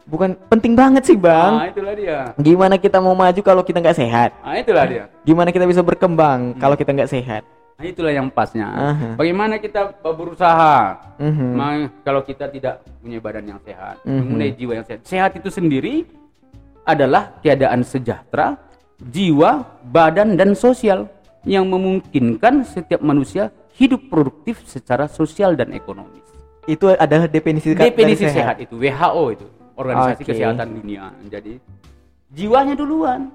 [0.03, 1.63] Bukan penting banget sih, Bang.
[1.63, 2.35] Nah, itulah dia.
[2.35, 4.35] Gimana kita mau maju kalau kita nggak sehat?
[4.43, 5.03] Nah, itulah dia.
[5.23, 7.47] Gimana kita bisa berkembang kalau kita nggak sehat?
[7.79, 8.67] Nah, itulah yang pasnya.
[8.67, 9.15] Aha.
[9.15, 10.99] Bagaimana kita berusaha.
[11.55, 14.17] Ma- kalau kita tidak punya badan yang sehat, Mhm.
[14.27, 14.99] mempunyai jiwa yang sehat.
[15.07, 16.03] Sehat itu sendiri
[16.83, 18.59] adalah keadaan sejahtera,
[18.99, 21.07] jiwa, badan dan sosial
[21.47, 26.25] yang memungkinkan setiap manusia hidup produktif secara sosial dan ekonomis.
[26.67, 28.55] Itu adalah definisi Definisi dari sehat.
[28.59, 29.47] itu WHO itu,
[29.79, 30.29] Organisasi Oke.
[30.35, 31.15] Kesehatan Dunia.
[31.31, 31.53] Jadi
[32.29, 33.31] jiwanya duluan,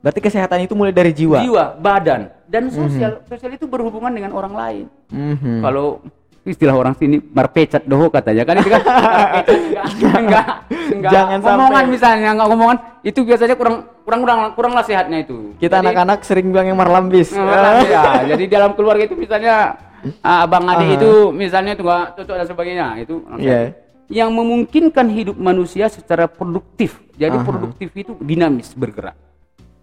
[0.00, 1.44] Berarti kesehatan itu mulai dari jiwa.
[1.44, 3.20] jiwa, badan dan sosial.
[3.28, 4.84] Sosial itu berhubungan dengan orang lain.
[5.12, 5.60] Mhm.
[5.60, 6.00] kalau
[6.42, 9.84] istilah orang sini marpecat doho katanya kan itu kan enggak
[10.24, 10.46] enggak
[10.88, 11.92] enggak Jangan ngomongan sampai.
[11.92, 16.48] misalnya enggak ngomongan itu biasanya kurang kurang kurang kurang lah sehatnya itu Kita anak-anak sering
[16.48, 17.30] bilang yang marlambis.
[17.30, 17.44] eh,
[17.86, 19.76] ya, jadi dalam keluarga itu misalnya
[20.18, 23.76] ah, abang adik itu misalnya itu enggak cocok dan sebagainya itu sehat.
[24.08, 26.98] yang memungkinkan hidup manusia secara produktif.
[27.14, 27.44] Jadi Aha.
[27.44, 29.14] produktif itu dinamis bergerak.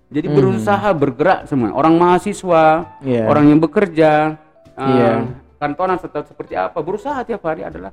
[0.07, 0.35] Jadi Hmm.
[0.35, 1.71] berusaha bergerak semua.
[1.71, 3.23] Orang mahasiswa, Iya.
[3.23, 4.35] orang yang bekerja,
[4.73, 5.11] uh, Iya.
[5.57, 7.91] Kantoran seperti apa berusaha tiap hari adalah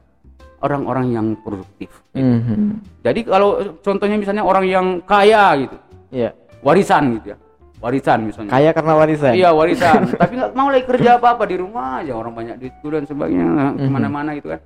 [0.61, 1.90] orang-orang yang produktif.
[2.16, 3.03] Mhm.
[3.05, 5.77] Jadi kalau contohnya misalnya orang yang kaya gitu,
[6.09, 6.31] Iya.
[6.64, 7.38] warisan gitu ya,
[7.81, 8.50] warisan misalnya.
[8.53, 9.33] Kaya karena warisan.
[9.37, 13.05] Iya warisan, tapi nggak mau lagi kerja apa-apa di rumah aja orang banyak duit dan
[13.05, 13.77] sebagainya Mhm.
[13.81, 14.61] ke mana-mana gitu kan.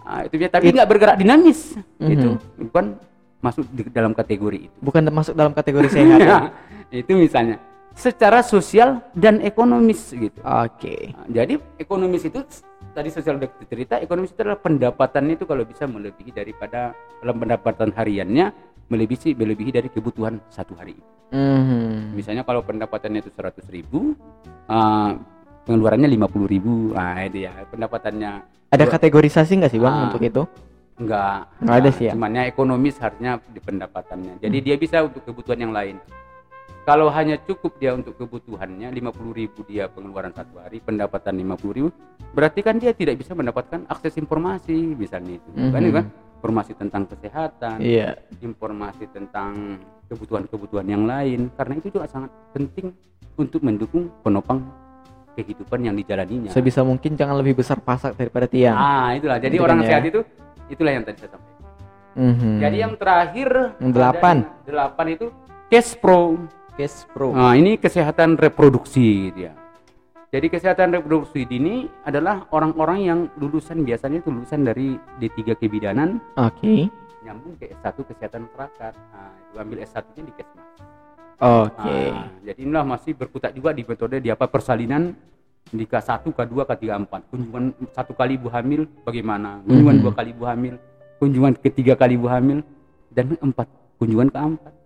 [0.00, 2.10] Nah, itu dia, tapi nggak bergerak dinamis, Mhm.
[2.10, 2.28] itu
[2.70, 2.84] bukan
[3.40, 4.76] masuk di dalam kategori itu.
[4.82, 6.18] Bukan masuk dalam kategori sehat.
[6.20, 6.38] ya?
[7.02, 7.58] itu misalnya
[7.94, 10.38] secara sosial dan ekonomis gitu.
[10.40, 11.12] Oke.
[11.12, 12.40] Nah, jadi ekonomis itu
[12.90, 17.36] tadi sosial udah kita cerita, ekonomis itu adalah pendapatannya itu kalau bisa melebihi daripada dalam
[17.38, 18.50] pendapatan hariannya
[18.90, 20.98] melebihi melebihi dari kebutuhan satu hari.
[21.30, 22.18] Mhm.
[22.18, 24.18] Misalnya kalau pendapatannya itu 100 ribu,
[24.66, 25.14] ah,
[25.62, 30.04] pengeluarannya 50 ribu, nah itu ya pendapatannya Ada kategorisasi nggak sih bang Ah.
[30.10, 30.42] untuk itu?
[31.00, 32.12] enggak, Nggak ada sih ya?
[32.12, 34.36] Cuman ya ekonomis harusnya di pendapatannya.
[34.36, 35.96] Jadi dia bisa untuk kebutuhan yang lain.
[36.80, 41.88] Kalau hanya cukup dia untuk kebutuhannya 50 ribu dia pengeluaran satu hari, pendapatan 50 ribu,
[42.32, 45.92] berarti kan dia tidak bisa mendapatkan akses informasi misalnya itu, kan, Mhm.
[45.92, 46.04] kan?
[46.40, 48.16] Informasi tentang kesehatan, Iya.
[48.40, 49.76] informasi tentang
[50.08, 52.96] kebutuhan-kebutuhan yang lain karena itu juga sangat penting
[53.36, 54.64] untuk mendukung penopang
[55.36, 56.50] kehidupan yang dijalaninya.
[56.50, 58.74] Sebisa mungkin jangan lebih besar pasak daripada tiang.
[58.74, 59.36] Ah, itulah.
[59.36, 59.86] Jadi kan orang ya.
[59.86, 60.20] sehat itu
[60.66, 61.64] itulah yang tadi saya sampaikan.
[62.16, 62.52] Mhm.
[62.58, 64.36] Jadi yang terakhir Yang delapan.
[64.66, 65.26] delapan itu
[65.70, 66.40] cash pro.
[66.80, 67.36] Cash Pro.
[67.36, 69.54] Nah, ini kesehatan reproduksi gitu ya.
[70.32, 76.88] Jadi kesehatan reproduksi dini adalah orang-orang yang lulusan biasanya itu lulusan dari D3 kebidanan Oke.
[77.20, 78.94] nyambung ke S1 kesehatan masyarakat.
[78.96, 80.68] Nah, itu ambil S1-nya di Kesmas.
[81.40, 81.98] Oke.
[82.16, 85.12] Ah, jadi inilah masih berkutat juga di metode di apa persalinan
[85.68, 87.12] di K1, K2, K3, K4.
[87.28, 89.60] Kunjungan satu kali ibu hamil bagaimana?
[89.68, 90.02] Kunjungan Mhm.
[90.04, 90.74] dua kali ibu hamil,
[91.20, 92.64] kunjungan ketiga kali ibu hamil
[93.12, 93.68] dan empat
[94.00, 94.79] kunjungan keempat.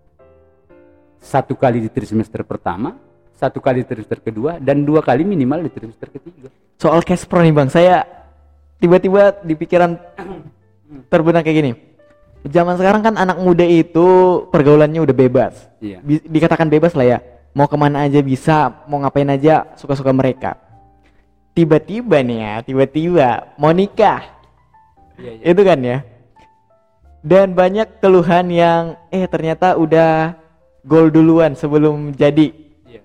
[1.24, 3.00] Satu kali di trimester pertama,
[3.32, 6.52] satu kali di trimester kedua dan dua kali minimal di trimester ketiga.
[6.76, 8.04] Soal cash pro nih bang, saya
[8.76, 9.96] tiba-tiba di pikiran
[11.12, 11.72] terbenak kayak gini.
[12.44, 14.04] Zaman sekarang kan anak muda itu
[14.52, 15.64] pergaulannya udah bebas.
[15.80, 16.04] Iya.
[16.04, 17.18] Bi- dikatakan bebas lah ya.
[17.56, 20.60] Mau ke mana aja bisa, mau ngapain aja suka-suka mereka.
[21.56, 24.28] Tiba-tiba nih ya, tiba-tiba mau nikah.
[25.16, 25.44] Iya, iya.
[25.56, 25.98] Itu kan ya.
[27.24, 30.43] Dan banyak keluhan yang eh ternyata udah
[30.84, 32.52] gol duluan sebelum jadi.
[32.84, 33.00] Iya.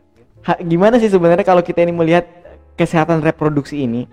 [0.46, 2.28] Ha- gimana sih sebenarnya kalau kita ini melihat
[2.76, 4.06] kesehatan reproduksi ini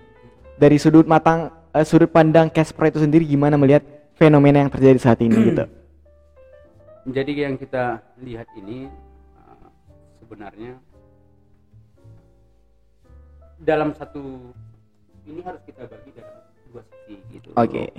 [0.55, 3.83] dari sudut matang eh, sudut pandang Casper itu sendiri gimana melihat
[4.17, 5.63] fenomena yang terjadi saat ini gitu.
[7.15, 8.91] Jadi yang kita lihat ini
[9.39, 9.69] uh,
[10.19, 10.75] sebenarnya
[13.63, 14.51] dalam satu
[15.23, 16.35] ini harus kita bagi dalam
[16.67, 17.55] dua sisi gitu.
[17.55, 17.95] Oke.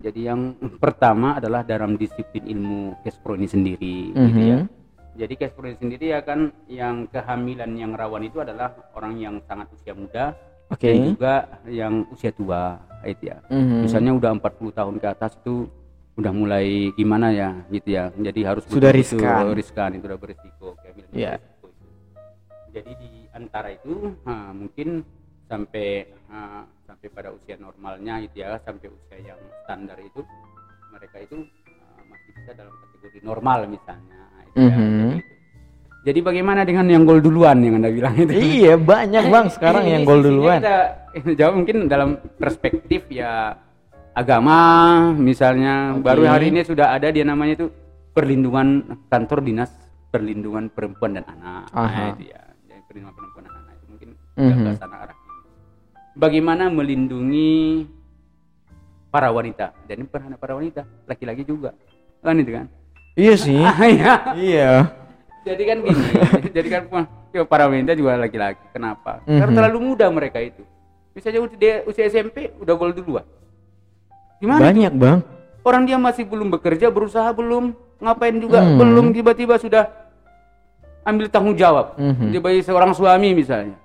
[0.00, 4.58] Jadi yang pertama adalah dalam disiplin ilmu Kespro ini sendiri gitu ya.
[5.20, 9.68] Jadi Kespro ini sendiri ya kan yang kehamilan yang rawan itu adalah orang yang sangat
[9.76, 10.32] usia muda
[10.72, 10.88] Oke.
[10.88, 11.34] dan juga
[11.68, 13.36] yang usia tua itu ya.
[13.52, 13.84] Mhm.
[13.84, 15.68] Misalnya udah 40 tahun ke atas itu
[16.16, 18.08] udah mulai gimana ya gitu ya.
[18.16, 19.52] Jadi harus Sudah riskan.
[19.52, 21.32] riskan itu udah berisiko kehamilan Iya.
[21.36, 21.86] berisiko itu.
[22.72, 23.92] Jadi di antara itu
[24.24, 25.04] ha, mungkin
[25.52, 30.24] sampai ha, sampai pada usia normalnya gitu ya, sampai usia yang standar itu
[30.88, 34.20] mereka itu ha, masih bisa dalam kategori normal misalnya
[34.54, 34.70] itu ya.
[34.70, 35.10] Mhm.
[36.00, 38.32] Jadi bagaimana dengan yang gol duluan yang anda bilang itu?
[38.32, 40.64] Iya banyak bang sekarang yang gol duluan.
[40.64, 43.52] Kita jawab mungkin dalam perspektif ya
[44.16, 44.56] agama
[45.12, 46.08] misalnya Oke.
[46.08, 47.66] baru hari ini sudah ada dia namanya itu
[48.16, 49.70] perlindungan kantor dinas
[50.10, 51.70] perlindungan perempuan dan anak.
[51.70, 52.40] Nah, itu ya.
[52.66, 55.16] Jadi perlindungan perempuan dan anak itu mungkin sudah ke sana arah.
[56.18, 57.86] Bagaimana melindungi
[59.12, 61.76] para wanita dan ini bukan hanya para wanita, laki-laki juga.
[62.24, 62.66] Kan itu kan?
[63.14, 63.58] Iya sih.
[63.66, 64.12] Ah, iya.
[64.36, 64.70] iya.
[65.40, 66.04] Jadi kan gini,
[66.56, 66.82] jadi kan
[67.32, 68.60] ya para wanita juga laki-laki.
[68.70, 69.24] Kenapa?
[69.24, 69.56] Karena Mhm.
[69.56, 70.62] terlalu muda mereka itu.
[71.10, 73.24] Misalnya usia, dia usia SMP udah gol duluan.
[74.38, 74.66] Gimana itu?
[74.68, 75.18] Banyak bang.
[75.60, 78.76] Orang dia masih belum bekerja, berusaha belum, ngapain juga Hmm.
[78.78, 79.88] belum tiba-tiba sudah
[81.02, 81.96] ambil tanggung jawab.
[81.96, 82.30] Mhm.
[82.30, 83.76] Dia bagi seorang suami misalnya.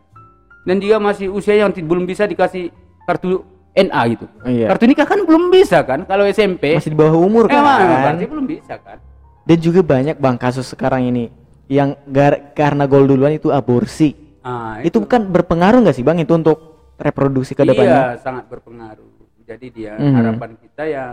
[0.68, 2.68] Dan dia masih usia yang belum bisa dikasih
[3.06, 4.26] kartu NA gitu.
[4.44, 4.72] Iya.
[4.72, 6.76] Kartu nikah kan belum bisa kan kalau SMP.
[6.76, 7.64] Masih di bawah umur Eh, kan.
[8.12, 9.00] berarti belum bisa kan?
[9.46, 11.30] Dan juga banyak bang kasus sekarang ini
[11.70, 14.14] yang gar- karena gol duluan itu aborsi.
[14.42, 16.58] Ah, Itu kan berpengaruh nggak sih bang itu untuk
[16.98, 18.18] reproduksi ke depannya?
[18.18, 19.06] Iya, sangat berpengaruh.
[19.46, 20.14] Jadi dia Mhm.
[20.14, 21.06] harapan kita ya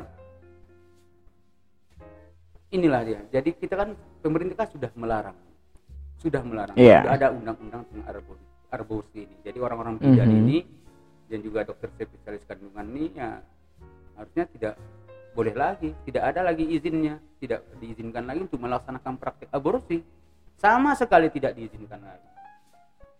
[2.72, 3.20] inilah dia.
[3.30, 3.88] Jadi kita kan
[4.24, 5.36] pemerintah kan sudah melarang.
[6.16, 6.76] Sudah melarang.
[6.76, 7.04] Iya.
[7.04, 9.36] Sudah ada undang-undang tentang aborsi, aborsi ini.
[9.44, 10.40] Jadi orang-orang bidan Mhm.
[10.40, 10.56] ini
[11.28, 13.40] dan juga dokter spesialis kandungan ini ya
[14.16, 14.74] harusnya tidak
[15.32, 17.16] boleh lagi tidak ada lagi izinnya.
[17.40, 20.04] Tidak diizinkan lagi untuk melaksanakan praktik aborsi.
[20.60, 22.28] Sama sekali tidak diizinkan lagi.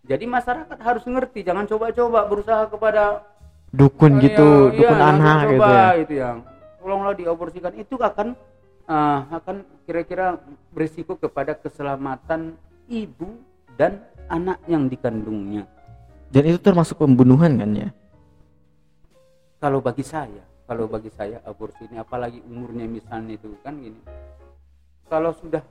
[0.03, 3.23] Jadi masyarakat harus ngerti jangan coba-coba berusaha kepada
[3.73, 5.87] dukun "Ah, gitu iya, dukun iya, anak coba gitu ya.
[5.99, 6.29] gitu ya
[6.79, 7.73] tolonglah diaborsikan.
[7.79, 8.35] Itu akan
[8.85, 10.39] ah, akan kira-kira
[10.75, 12.59] berisiko kepada keselamatan
[12.91, 13.39] ibu
[13.79, 15.65] dan anak yang dikandungnya.
[16.29, 17.89] Dan itu termasuk pembunuhan kan ya?
[19.63, 23.99] Kalau bagi saya kalau bagi saya aborsi ini apalagi umurnya misalnya itu kan gini.
[25.05, 25.61] Kalau sudah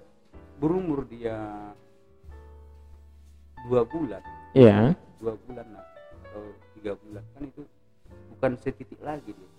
[0.57, 1.35] berumur dia
[3.63, 4.23] dua bulan
[4.53, 4.91] iya.
[5.19, 5.87] dua bulan lah
[6.27, 6.43] atau
[6.75, 7.63] tiga bulan kan itu
[8.35, 9.51] bukan setitik lagi dia.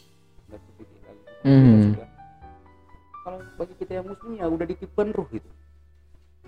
[0.44, 1.24] Bukan setitik lagi.
[1.44, 1.82] Mhm.
[1.96, 2.12] sudah-
[3.24, 5.50] kalau bagi kita yang muslim ya udah ditiupkan ruh gitu.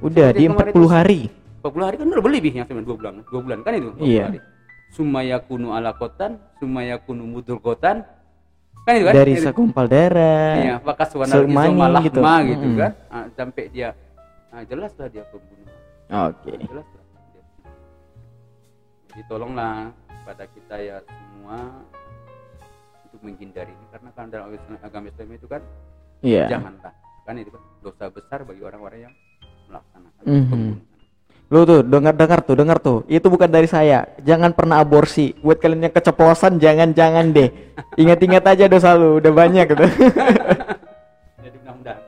[0.04, 1.22] Udah Seperti di 40 itu- hari.
[1.64, 4.24] 40 hari kan udah berlebih yang sebenarnya dua bulan dua bulan kan itu 40 Iya.
[4.30, 4.40] hari.
[4.92, 8.04] Sumaya kunu ala kotan sumaya kunu mudul kotan
[8.86, 9.44] kan itu kan dari Itu.
[9.44, 11.34] segumpal darah Iya, bakas warna
[12.06, 12.20] gitu.
[12.46, 12.78] gitu, Mm-mm.
[12.78, 12.92] kan.
[13.10, 13.90] Ah, sampai dia
[14.50, 15.66] ah, jelas lah dia pembunuh.
[16.08, 17.04] oke Jelas lah.
[17.28, 17.44] dia.
[19.10, 19.90] Jadi tolonglah
[20.22, 21.60] pada kita ya semua
[23.04, 24.48] untuk menghindari ini karena kan dalam
[24.80, 25.62] agama- Islam itu kan
[26.22, 29.14] iya janganlah kan itu kan dosa besar bagi orang-orang yang
[29.66, 30.46] melaksanakan Mhm.
[30.46, 30.95] pembunuhan.
[31.46, 35.62] Lu tuh dengar dengar tuh dengar tuh itu bukan dari saya jangan pernah aborsi buat
[35.62, 37.54] kalian yang keceplosan jangan jangan deh
[38.02, 39.86] ingat-ingat aja dosa lu udah banyak gitu
[41.46, 42.02] Jadi mudah-mudahan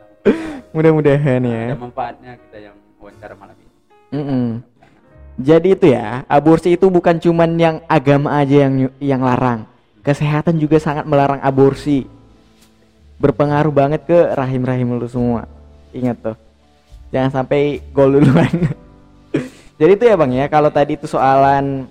[0.74, 3.74] mudah-mudahan ya ada manfaatnya kita yang wawancara malam ini.
[4.18, 4.48] Mm-mm.
[5.38, 9.70] Jadi itu ya, aborsi itu bukan cuman yang agama aja yang yang larang.
[10.02, 12.10] Kesehatan juga sangat melarang aborsi.
[13.22, 15.46] Berpengaruh banget ke rahim-rahim lu semua.
[15.94, 16.38] Ingat tuh.
[17.14, 18.50] Jangan sampai gol duluan.
[19.78, 21.86] Jadi itu ya Bang ya, kalau tadi itu soalan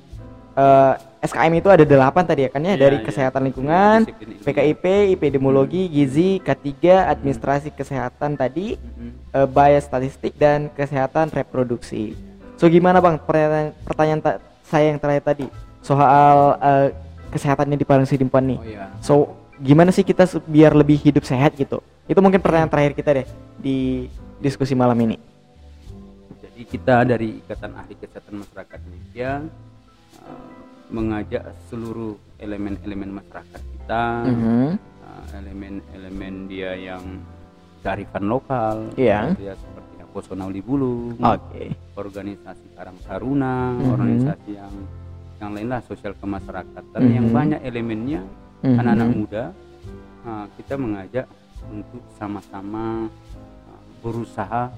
[0.53, 3.05] eh, SKM itu ada delapan tadi ya kan ya Iya, dari iya.
[3.05, 3.99] kesehatan lingkungan.
[4.43, 6.71] PKIP, ipidemiologi, gizi, K3,
[7.05, 9.11] administrasi kesehatan tadi, Mhm.
[9.33, 12.15] eh, biostatistik dan kesehatan reproduksi.
[12.57, 15.47] So gimana bang pertanyaan, pertanyaan ta- saya yang terakhir tadi
[15.79, 16.89] soal eh,
[17.29, 18.59] kesehatannya di Parang Sidimpuan nih.
[18.59, 18.85] Oh iya.
[18.99, 19.15] So
[19.57, 21.79] gimana sih kita biar lebih hidup sehat gitu?
[22.07, 23.27] Itu mungkin pertanyaan terakhir kita deh
[23.57, 24.07] di
[24.39, 25.17] diskusi malam ini.
[26.57, 29.45] Jadi kita dari Ikatan Ahli Kesehatan Masyarakat Indonesia
[30.25, 30.49] uh,
[30.89, 34.69] mengajak seluruh elemen-elemen masyarakat kita, Mhm.
[35.05, 37.21] uh, elemen-elemen dia yang
[37.85, 39.37] kearifan lokal, Iya.
[39.37, 41.77] dia seperti Posonauli Bulu, Oke.
[41.93, 43.93] organisasi Karang Taruna, Mhm.
[43.93, 44.73] organisasi yang
[45.37, 47.37] yang lain lah sosial kemasyarakatan yang Mhm.
[47.37, 48.25] banyak elemennya
[48.65, 48.81] Mhm.
[48.81, 49.45] anak-anak muda
[50.25, 51.29] uh, kita mengajak
[51.69, 53.13] untuk sama-sama
[53.69, 54.73] uh, berusaha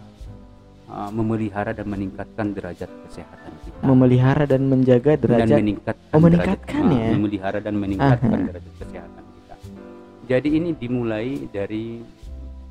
[0.88, 5.58] uh, memelihara dan meningkatkan derajat kesehatan kita Memelihara dan menjaga dan derajat.
[5.60, 7.10] meningkatkan Oh, meningkatkan derajat, uh, ya?
[7.14, 8.46] memelihara dan meningkatkan Aha.
[8.48, 9.54] derajat kesehatan kita
[10.26, 11.86] jadi ini dimulai dari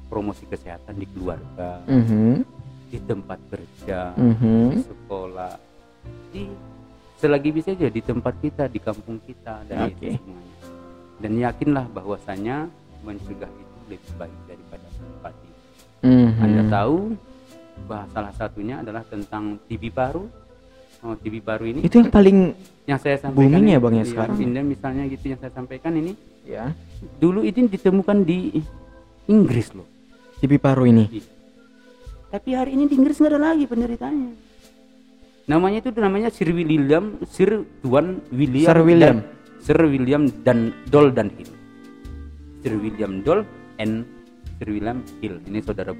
[0.07, 2.33] promosi kesehatan di keluarga Mhm.
[2.87, 4.67] di tempat kerja di Mhm.
[4.83, 5.53] sekolah
[6.31, 6.43] di
[7.17, 10.05] selagi bisa aja di tempat kita di kampung kita dan Oke.
[10.05, 10.55] itu semuanya
[11.17, 12.57] dan yakinlah bahwasanya
[13.01, 15.49] mencegah itu lebih baik daripada mengobati
[15.99, 16.39] Mhm.
[16.39, 16.97] anda tahu
[17.85, 20.25] bahwa salah satunya adalah tentang TB baru
[21.05, 22.37] oh, TB baru ini Itu yang paling
[22.87, 24.35] yang saya sampaikan booming ya, Bang, ya, iya, sekarang?
[24.63, 26.11] misalnya gitu yang saya sampaikan ini
[26.47, 26.71] ya
[27.19, 28.63] dulu ini ditemukan di
[29.27, 29.97] Inggris loh
[30.37, 31.05] TB paru ini.
[31.09, 31.25] Iya.
[32.27, 34.29] Tapi hari ini di Inggris nggak ada lagi penderitanya.
[35.47, 39.17] Namanya itu namanya Sir William, Sir Tuan William, Sir William.
[39.23, 41.49] dan, Sir William dan Dol dan Hill.
[42.61, 43.47] Sir William Dol
[43.79, 44.03] and
[44.59, 45.39] Sir William Hill.
[45.47, 45.95] Ini saudara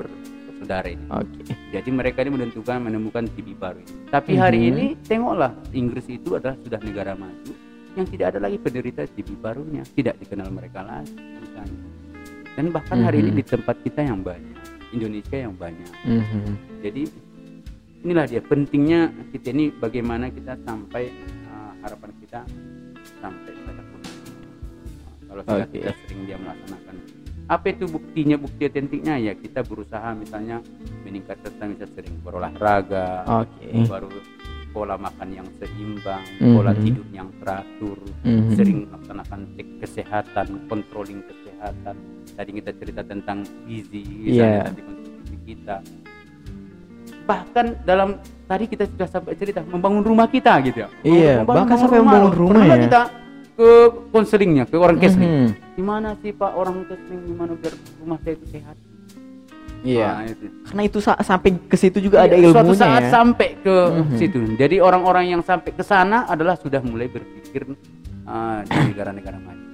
[0.58, 1.05] bersaudara ini.
[1.14, 1.41] Oke.
[1.70, 3.93] Jadi mereka ini menentukan menemukan TB baru ini.
[4.10, 4.70] Tapi hari Mhm.
[4.74, 7.53] ini tengoklah Inggris itu adalah sudah negara maju
[7.93, 11.82] yang tidak ada lagi penderita TB barunya, tidak dikenal mereka lagi misalnya.
[12.58, 13.38] Dan bahkan hari ini Mhm.
[13.38, 14.58] di tempat kita yang banyak,
[14.89, 15.91] Indonesia yang banyak.
[16.10, 16.82] Mhm.
[16.82, 17.03] Jadi
[18.01, 21.14] inilah dia pentingnya kita ini bagaimana kita sampai
[21.53, 22.41] uh, harapan kita
[23.22, 23.82] sampai pada
[25.28, 25.78] kalau sudah Oke.
[25.84, 26.95] kita sering dia melaksanakan
[27.48, 30.60] apa itu buktinya bukti otentiknya ya kita berusaha misalnya
[31.02, 33.88] meningkatkan misalnya sering berolahraga Oke.
[33.88, 34.10] baru
[34.70, 36.82] pola makan yang seimbang pola Mhm.
[36.84, 38.52] tidur yang teratur Mhm.
[38.52, 41.95] sering melaksanakan cek kesehatan controlling kesehatan
[42.36, 44.04] tadi kita cerita tentang gizi
[44.36, 45.78] tadi konsumsi kita
[47.24, 51.76] bahkan dalam tadi kita sudah sampai cerita membangun rumah kita gitu ya Iya, Membangun- bahkan
[51.78, 52.84] sampai membangun rumah Pernah ya.
[52.84, 53.02] kita
[53.58, 53.70] ke
[54.10, 55.49] konselingnya ke orang counseling Mhm.
[55.74, 58.78] gimana sih pak orang counseling gimana biar rumah saya itu sehat
[59.78, 60.10] Iya.
[60.10, 60.45] Nah, itu.
[60.66, 63.12] Karena itu sa- sampai ke situ juga ada Iya, ilmunya suatu saat ya.
[63.14, 64.18] sampai ke Mhm.
[64.18, 67.62] situ jadi orang-orang yang sampai ke sana adalah sudah mulai berpikir
[68.26, 69.66] uh, di negara-negara maju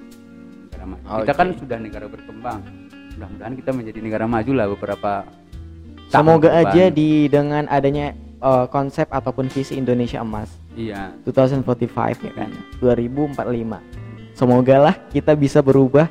[0.62, 1.32] negara maju kita Oke.
[1.34, 2.60] kan sudah negara berkembang
[3.16, 5.12] mudah-mudahan kita menjadi negara maju lah beberapa
[6.10, 8.14] Semoga aja di dengan adanya
[8.44, 10.52] eh, konsep ataupun visi Indonesia Emas.
[10.76, 11.16] Iya.
[11.24, 12.52] 2045 ya kan?
[12.84, 16.10] 2045 semoga lah kita bisa berubah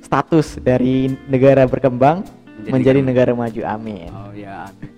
[0.00, 2.24] status dari negara berkembang
[2.64, 3.60] menjadi, negara maju.
[3.62, 4.08] amin.
[4.10, 4.90] Oh ya amin.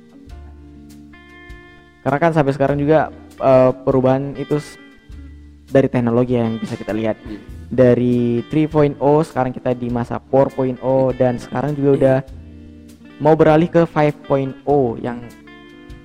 [2.01, 3.13] karena kan sampai sekarang juga
[3.43, 4.57] eh, perubahan itu
[5.71, 7.19] dari teknologi yang bisa kita lihat.
[7.27, 7.41] Iya.
[7.71, 8.99] dari 3.0
[9.31, 10.83] sekarang kita di masa 4.0
[11.15, 12.19] dan sekarang juga udah
[13.23, 14.67] mau beralih ke 5.0
[14.99, 15.23] yang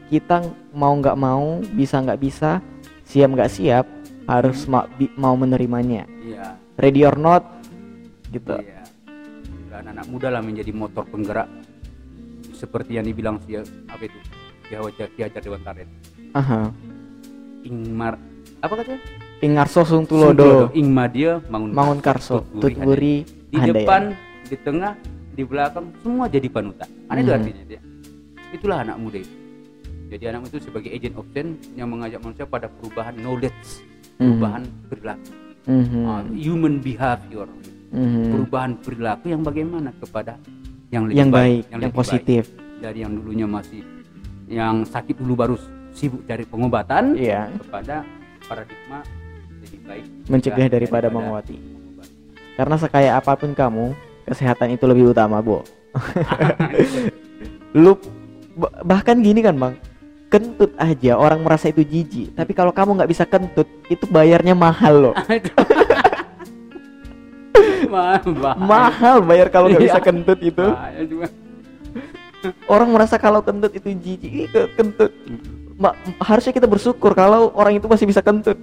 [0.06, 0.42] kita
[0.72, 2.62] mau nggak mau bisa nggak bisa
[3.04, 3.86] siap nggak siap
[4.26, 7.44] harus ma- bi- mau menerimanya iya ready or not
[8.30, 8.82] gitu Iya.
[9.70, 11.52] Dan anak muda lah menjadi motor penggerak
[12.52, 14.18] seperti yang dibilang si apa itu
[14.66, 15.86] Ki Hajar Dewan Karet.
[16.32, 16.72] aha
[17.62, 18.16] Ingmar
[18.58, 19.02] apa katanya?
[19.38, 20.34] Ingarso Sung Suntulodo.
[20.34, 23.78] Tulodo Ingma dia Mangun, Mangun Karso Tutburi Di Handayani.
[23.78, 24.02] depan,
[24.44, 24.94] di tengah,
[25.30, 26.88] di belakang semua jadi panutan.
[27.06, 27.38] Aneh itu Mhm.
[27.38, 27.82] artinya dia.
[28.50, 29.36] Itulah anak muda itu.
[30.06, 33.82] Jadi anak itu sebagai agent of change yang mengajak manusia pada perubahan knowledge,
[34.16, 35.32] perubahan perilaku,
[35.66, 36.02] Mhm.
[36.06, 37.48] uh, human behavior,
[37.90, 38.24] Mhm.
[38.30, 40.38] perubahan perilaku yang bagaimana kepada
[40.94, 42.00] yang lebih yang baik yang, lebih baik.
[42.00, 42.44] positif.
[42.78, 43.82] Dari yang dulunya masih
[44.46, 45.56] yang sakit dulu baru
[45.90, 47.50] sibuk cari pengobatan iya.
[47.58, 48.06] kepada
[48.46, 49.02] paradigma
[49.66, 51.58] lebih baik mencegah daripada mengobati.
[52.54, 53.98] Karena sekaya apa pun kamu
[54.30, 55.66] kesehatan itu lebih utama bu
[57.76, 57.98] lu
[58.56, 59.74] ba- bahkan gini kan bang
[60.36, 62.36] kentut aja orang merasa itu jijik.
[62.36, 65.16] Tapi kalau kamu nggak bisa kentut itu bayarnya mahal loh.
[67.86, 68.60] Ma- bahaya.
[68.60, 70.04] mahal bayar kalau nggak bisa Iya.
[70.04, 70.66] kentut itu.
[72.68, 75.16] Orang merasa kalau kentut itu jijik kentut.
[75.80, 78.60] Ma- harusnya kita bersyukur kalau orang itu masih bisa kentut.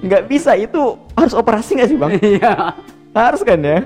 [0.00, 2.12] Nggak bisa itu harus operasi nggak sih bang?
[2.40, 2.54] Iya.
[3.12, 3.84] harus kan ya?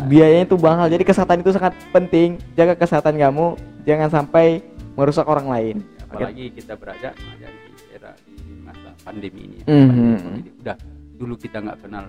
[0.00, 2.42] Biayanya itu mahal jadi kesehatan itu sangat penting.
[2.58, 3.54] Jaga kesehatan kamu
[3.86, 4.64] jangan sampai
[4.98, 5.76] merusak orang lain
[6.10, 9.56] Apalagi kita berada ada di era di masa pandemi ini.
[9.56, 9.64] ya.
[9.64, 9.86] Mhm.
[9.86, 10.50] Pandemi ini.
[10.58, 10.76] Udah
[11.14, 12.04] dulu kita nggak kenal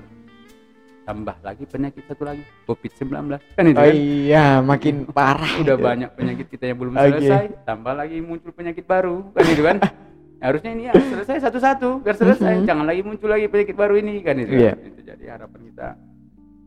[1.02, 3.10] tambah lagi penyakit satu lagi COVID-19
[3.52, 3.92] kan itu oh kan?
[3.92, 7.04] iya makin parah udah banyak penyakit kita yang belum Oke.
[7.18, 9.78] selesai tambah lagi muncul penyakit baru kan itu kan
[10.46, 12.66] harusnya ini ya selesai satu-satu biar selesai Mhm.
[12.66, 14.78] jangan lagi muncul lagi penyakit baru ini kan itu kan?
[14.80, 15.88] itu jadi harapan kita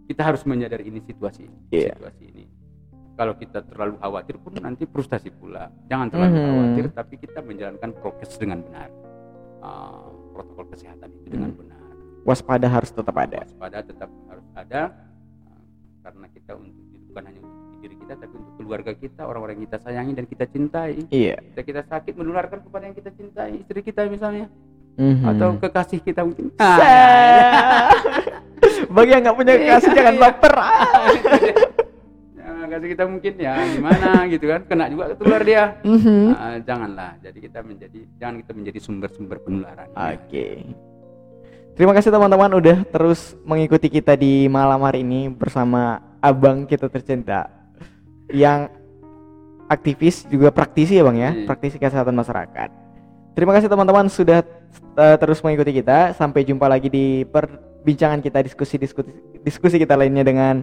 [0.05, 1.95] kita harus menyadari ini situasi Iya.
[1.95, 2.27] situasi
[3.15, 6.45] kalau kita terlalu khawatir pun nanti frustasi pula jangan terlalu Mhm.
[6.45, 8.89] khawatir tapi kita menjalankan prokes dengan benar
[9.59, 11.57] Ah, protokol kesehatan itu dengan Mhm.
[11.57, 11.81] benar
[12.23, 14.81] waspada harus tetap ada waspada tetap harus ada
[15.45, 15.63] uh,
[16.03, 19.79] karena kita untuk bukan hanya untuk diri kita tapi untuk keluarga kita orang-orang yang kita
[19.81, 24.05] sayangi dan kita cintai iya kita kita sakit menularkan kepada yang kita cintai istri kita
[24.05, 24.49] misalnya
[24.95, 25.27] Mhm.
[25.27, 26.77] atau kekasih kita mungkin Sa-
[28.95, 30.21] bagi yang nggak punya kasih Iya, jangan iya.
[30.21, 30.69] baper ah.
[32.69, 36.21] kasih kita mungkin ya gimana gitu kan kena juga ketular dia Mhm.
[36.31, 40.49] Ah, janganlah jadi kita menjadi jangan kita menjadi sumber-sumber penularan Oke.
[41.75, 47.51] Terima kasih teman-teman udah terus mengikuti kita di malam hari ini bersama abang kita tercinta
[48.29, 48.71] yang
[49.67, 51.47] aktivis juga praktisi ya bang ya, Iya.
[51.47, 52.71] praktisi kesehatan masyarakat.
[53.35, 54.47] Terima kasih teman-teman sudah
[54.95, 56.15] eh, terus mengikuti kita.
[56.15, 59.11] Sampai jumpa lagi di perbincangan kita diskusi-diskusi
[59.43, 60.63] diskusi kita lainnya dengan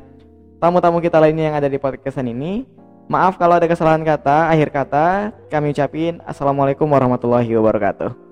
[0.62, 2.70] tamu-tamu kita lainnya yang ada di podcastan ini.
[3.10, 8.32] Maaf kalau ada kesalahan kata, akhir kata kami ucapin Assalamualaikum warahmatullahi wabarakatuh.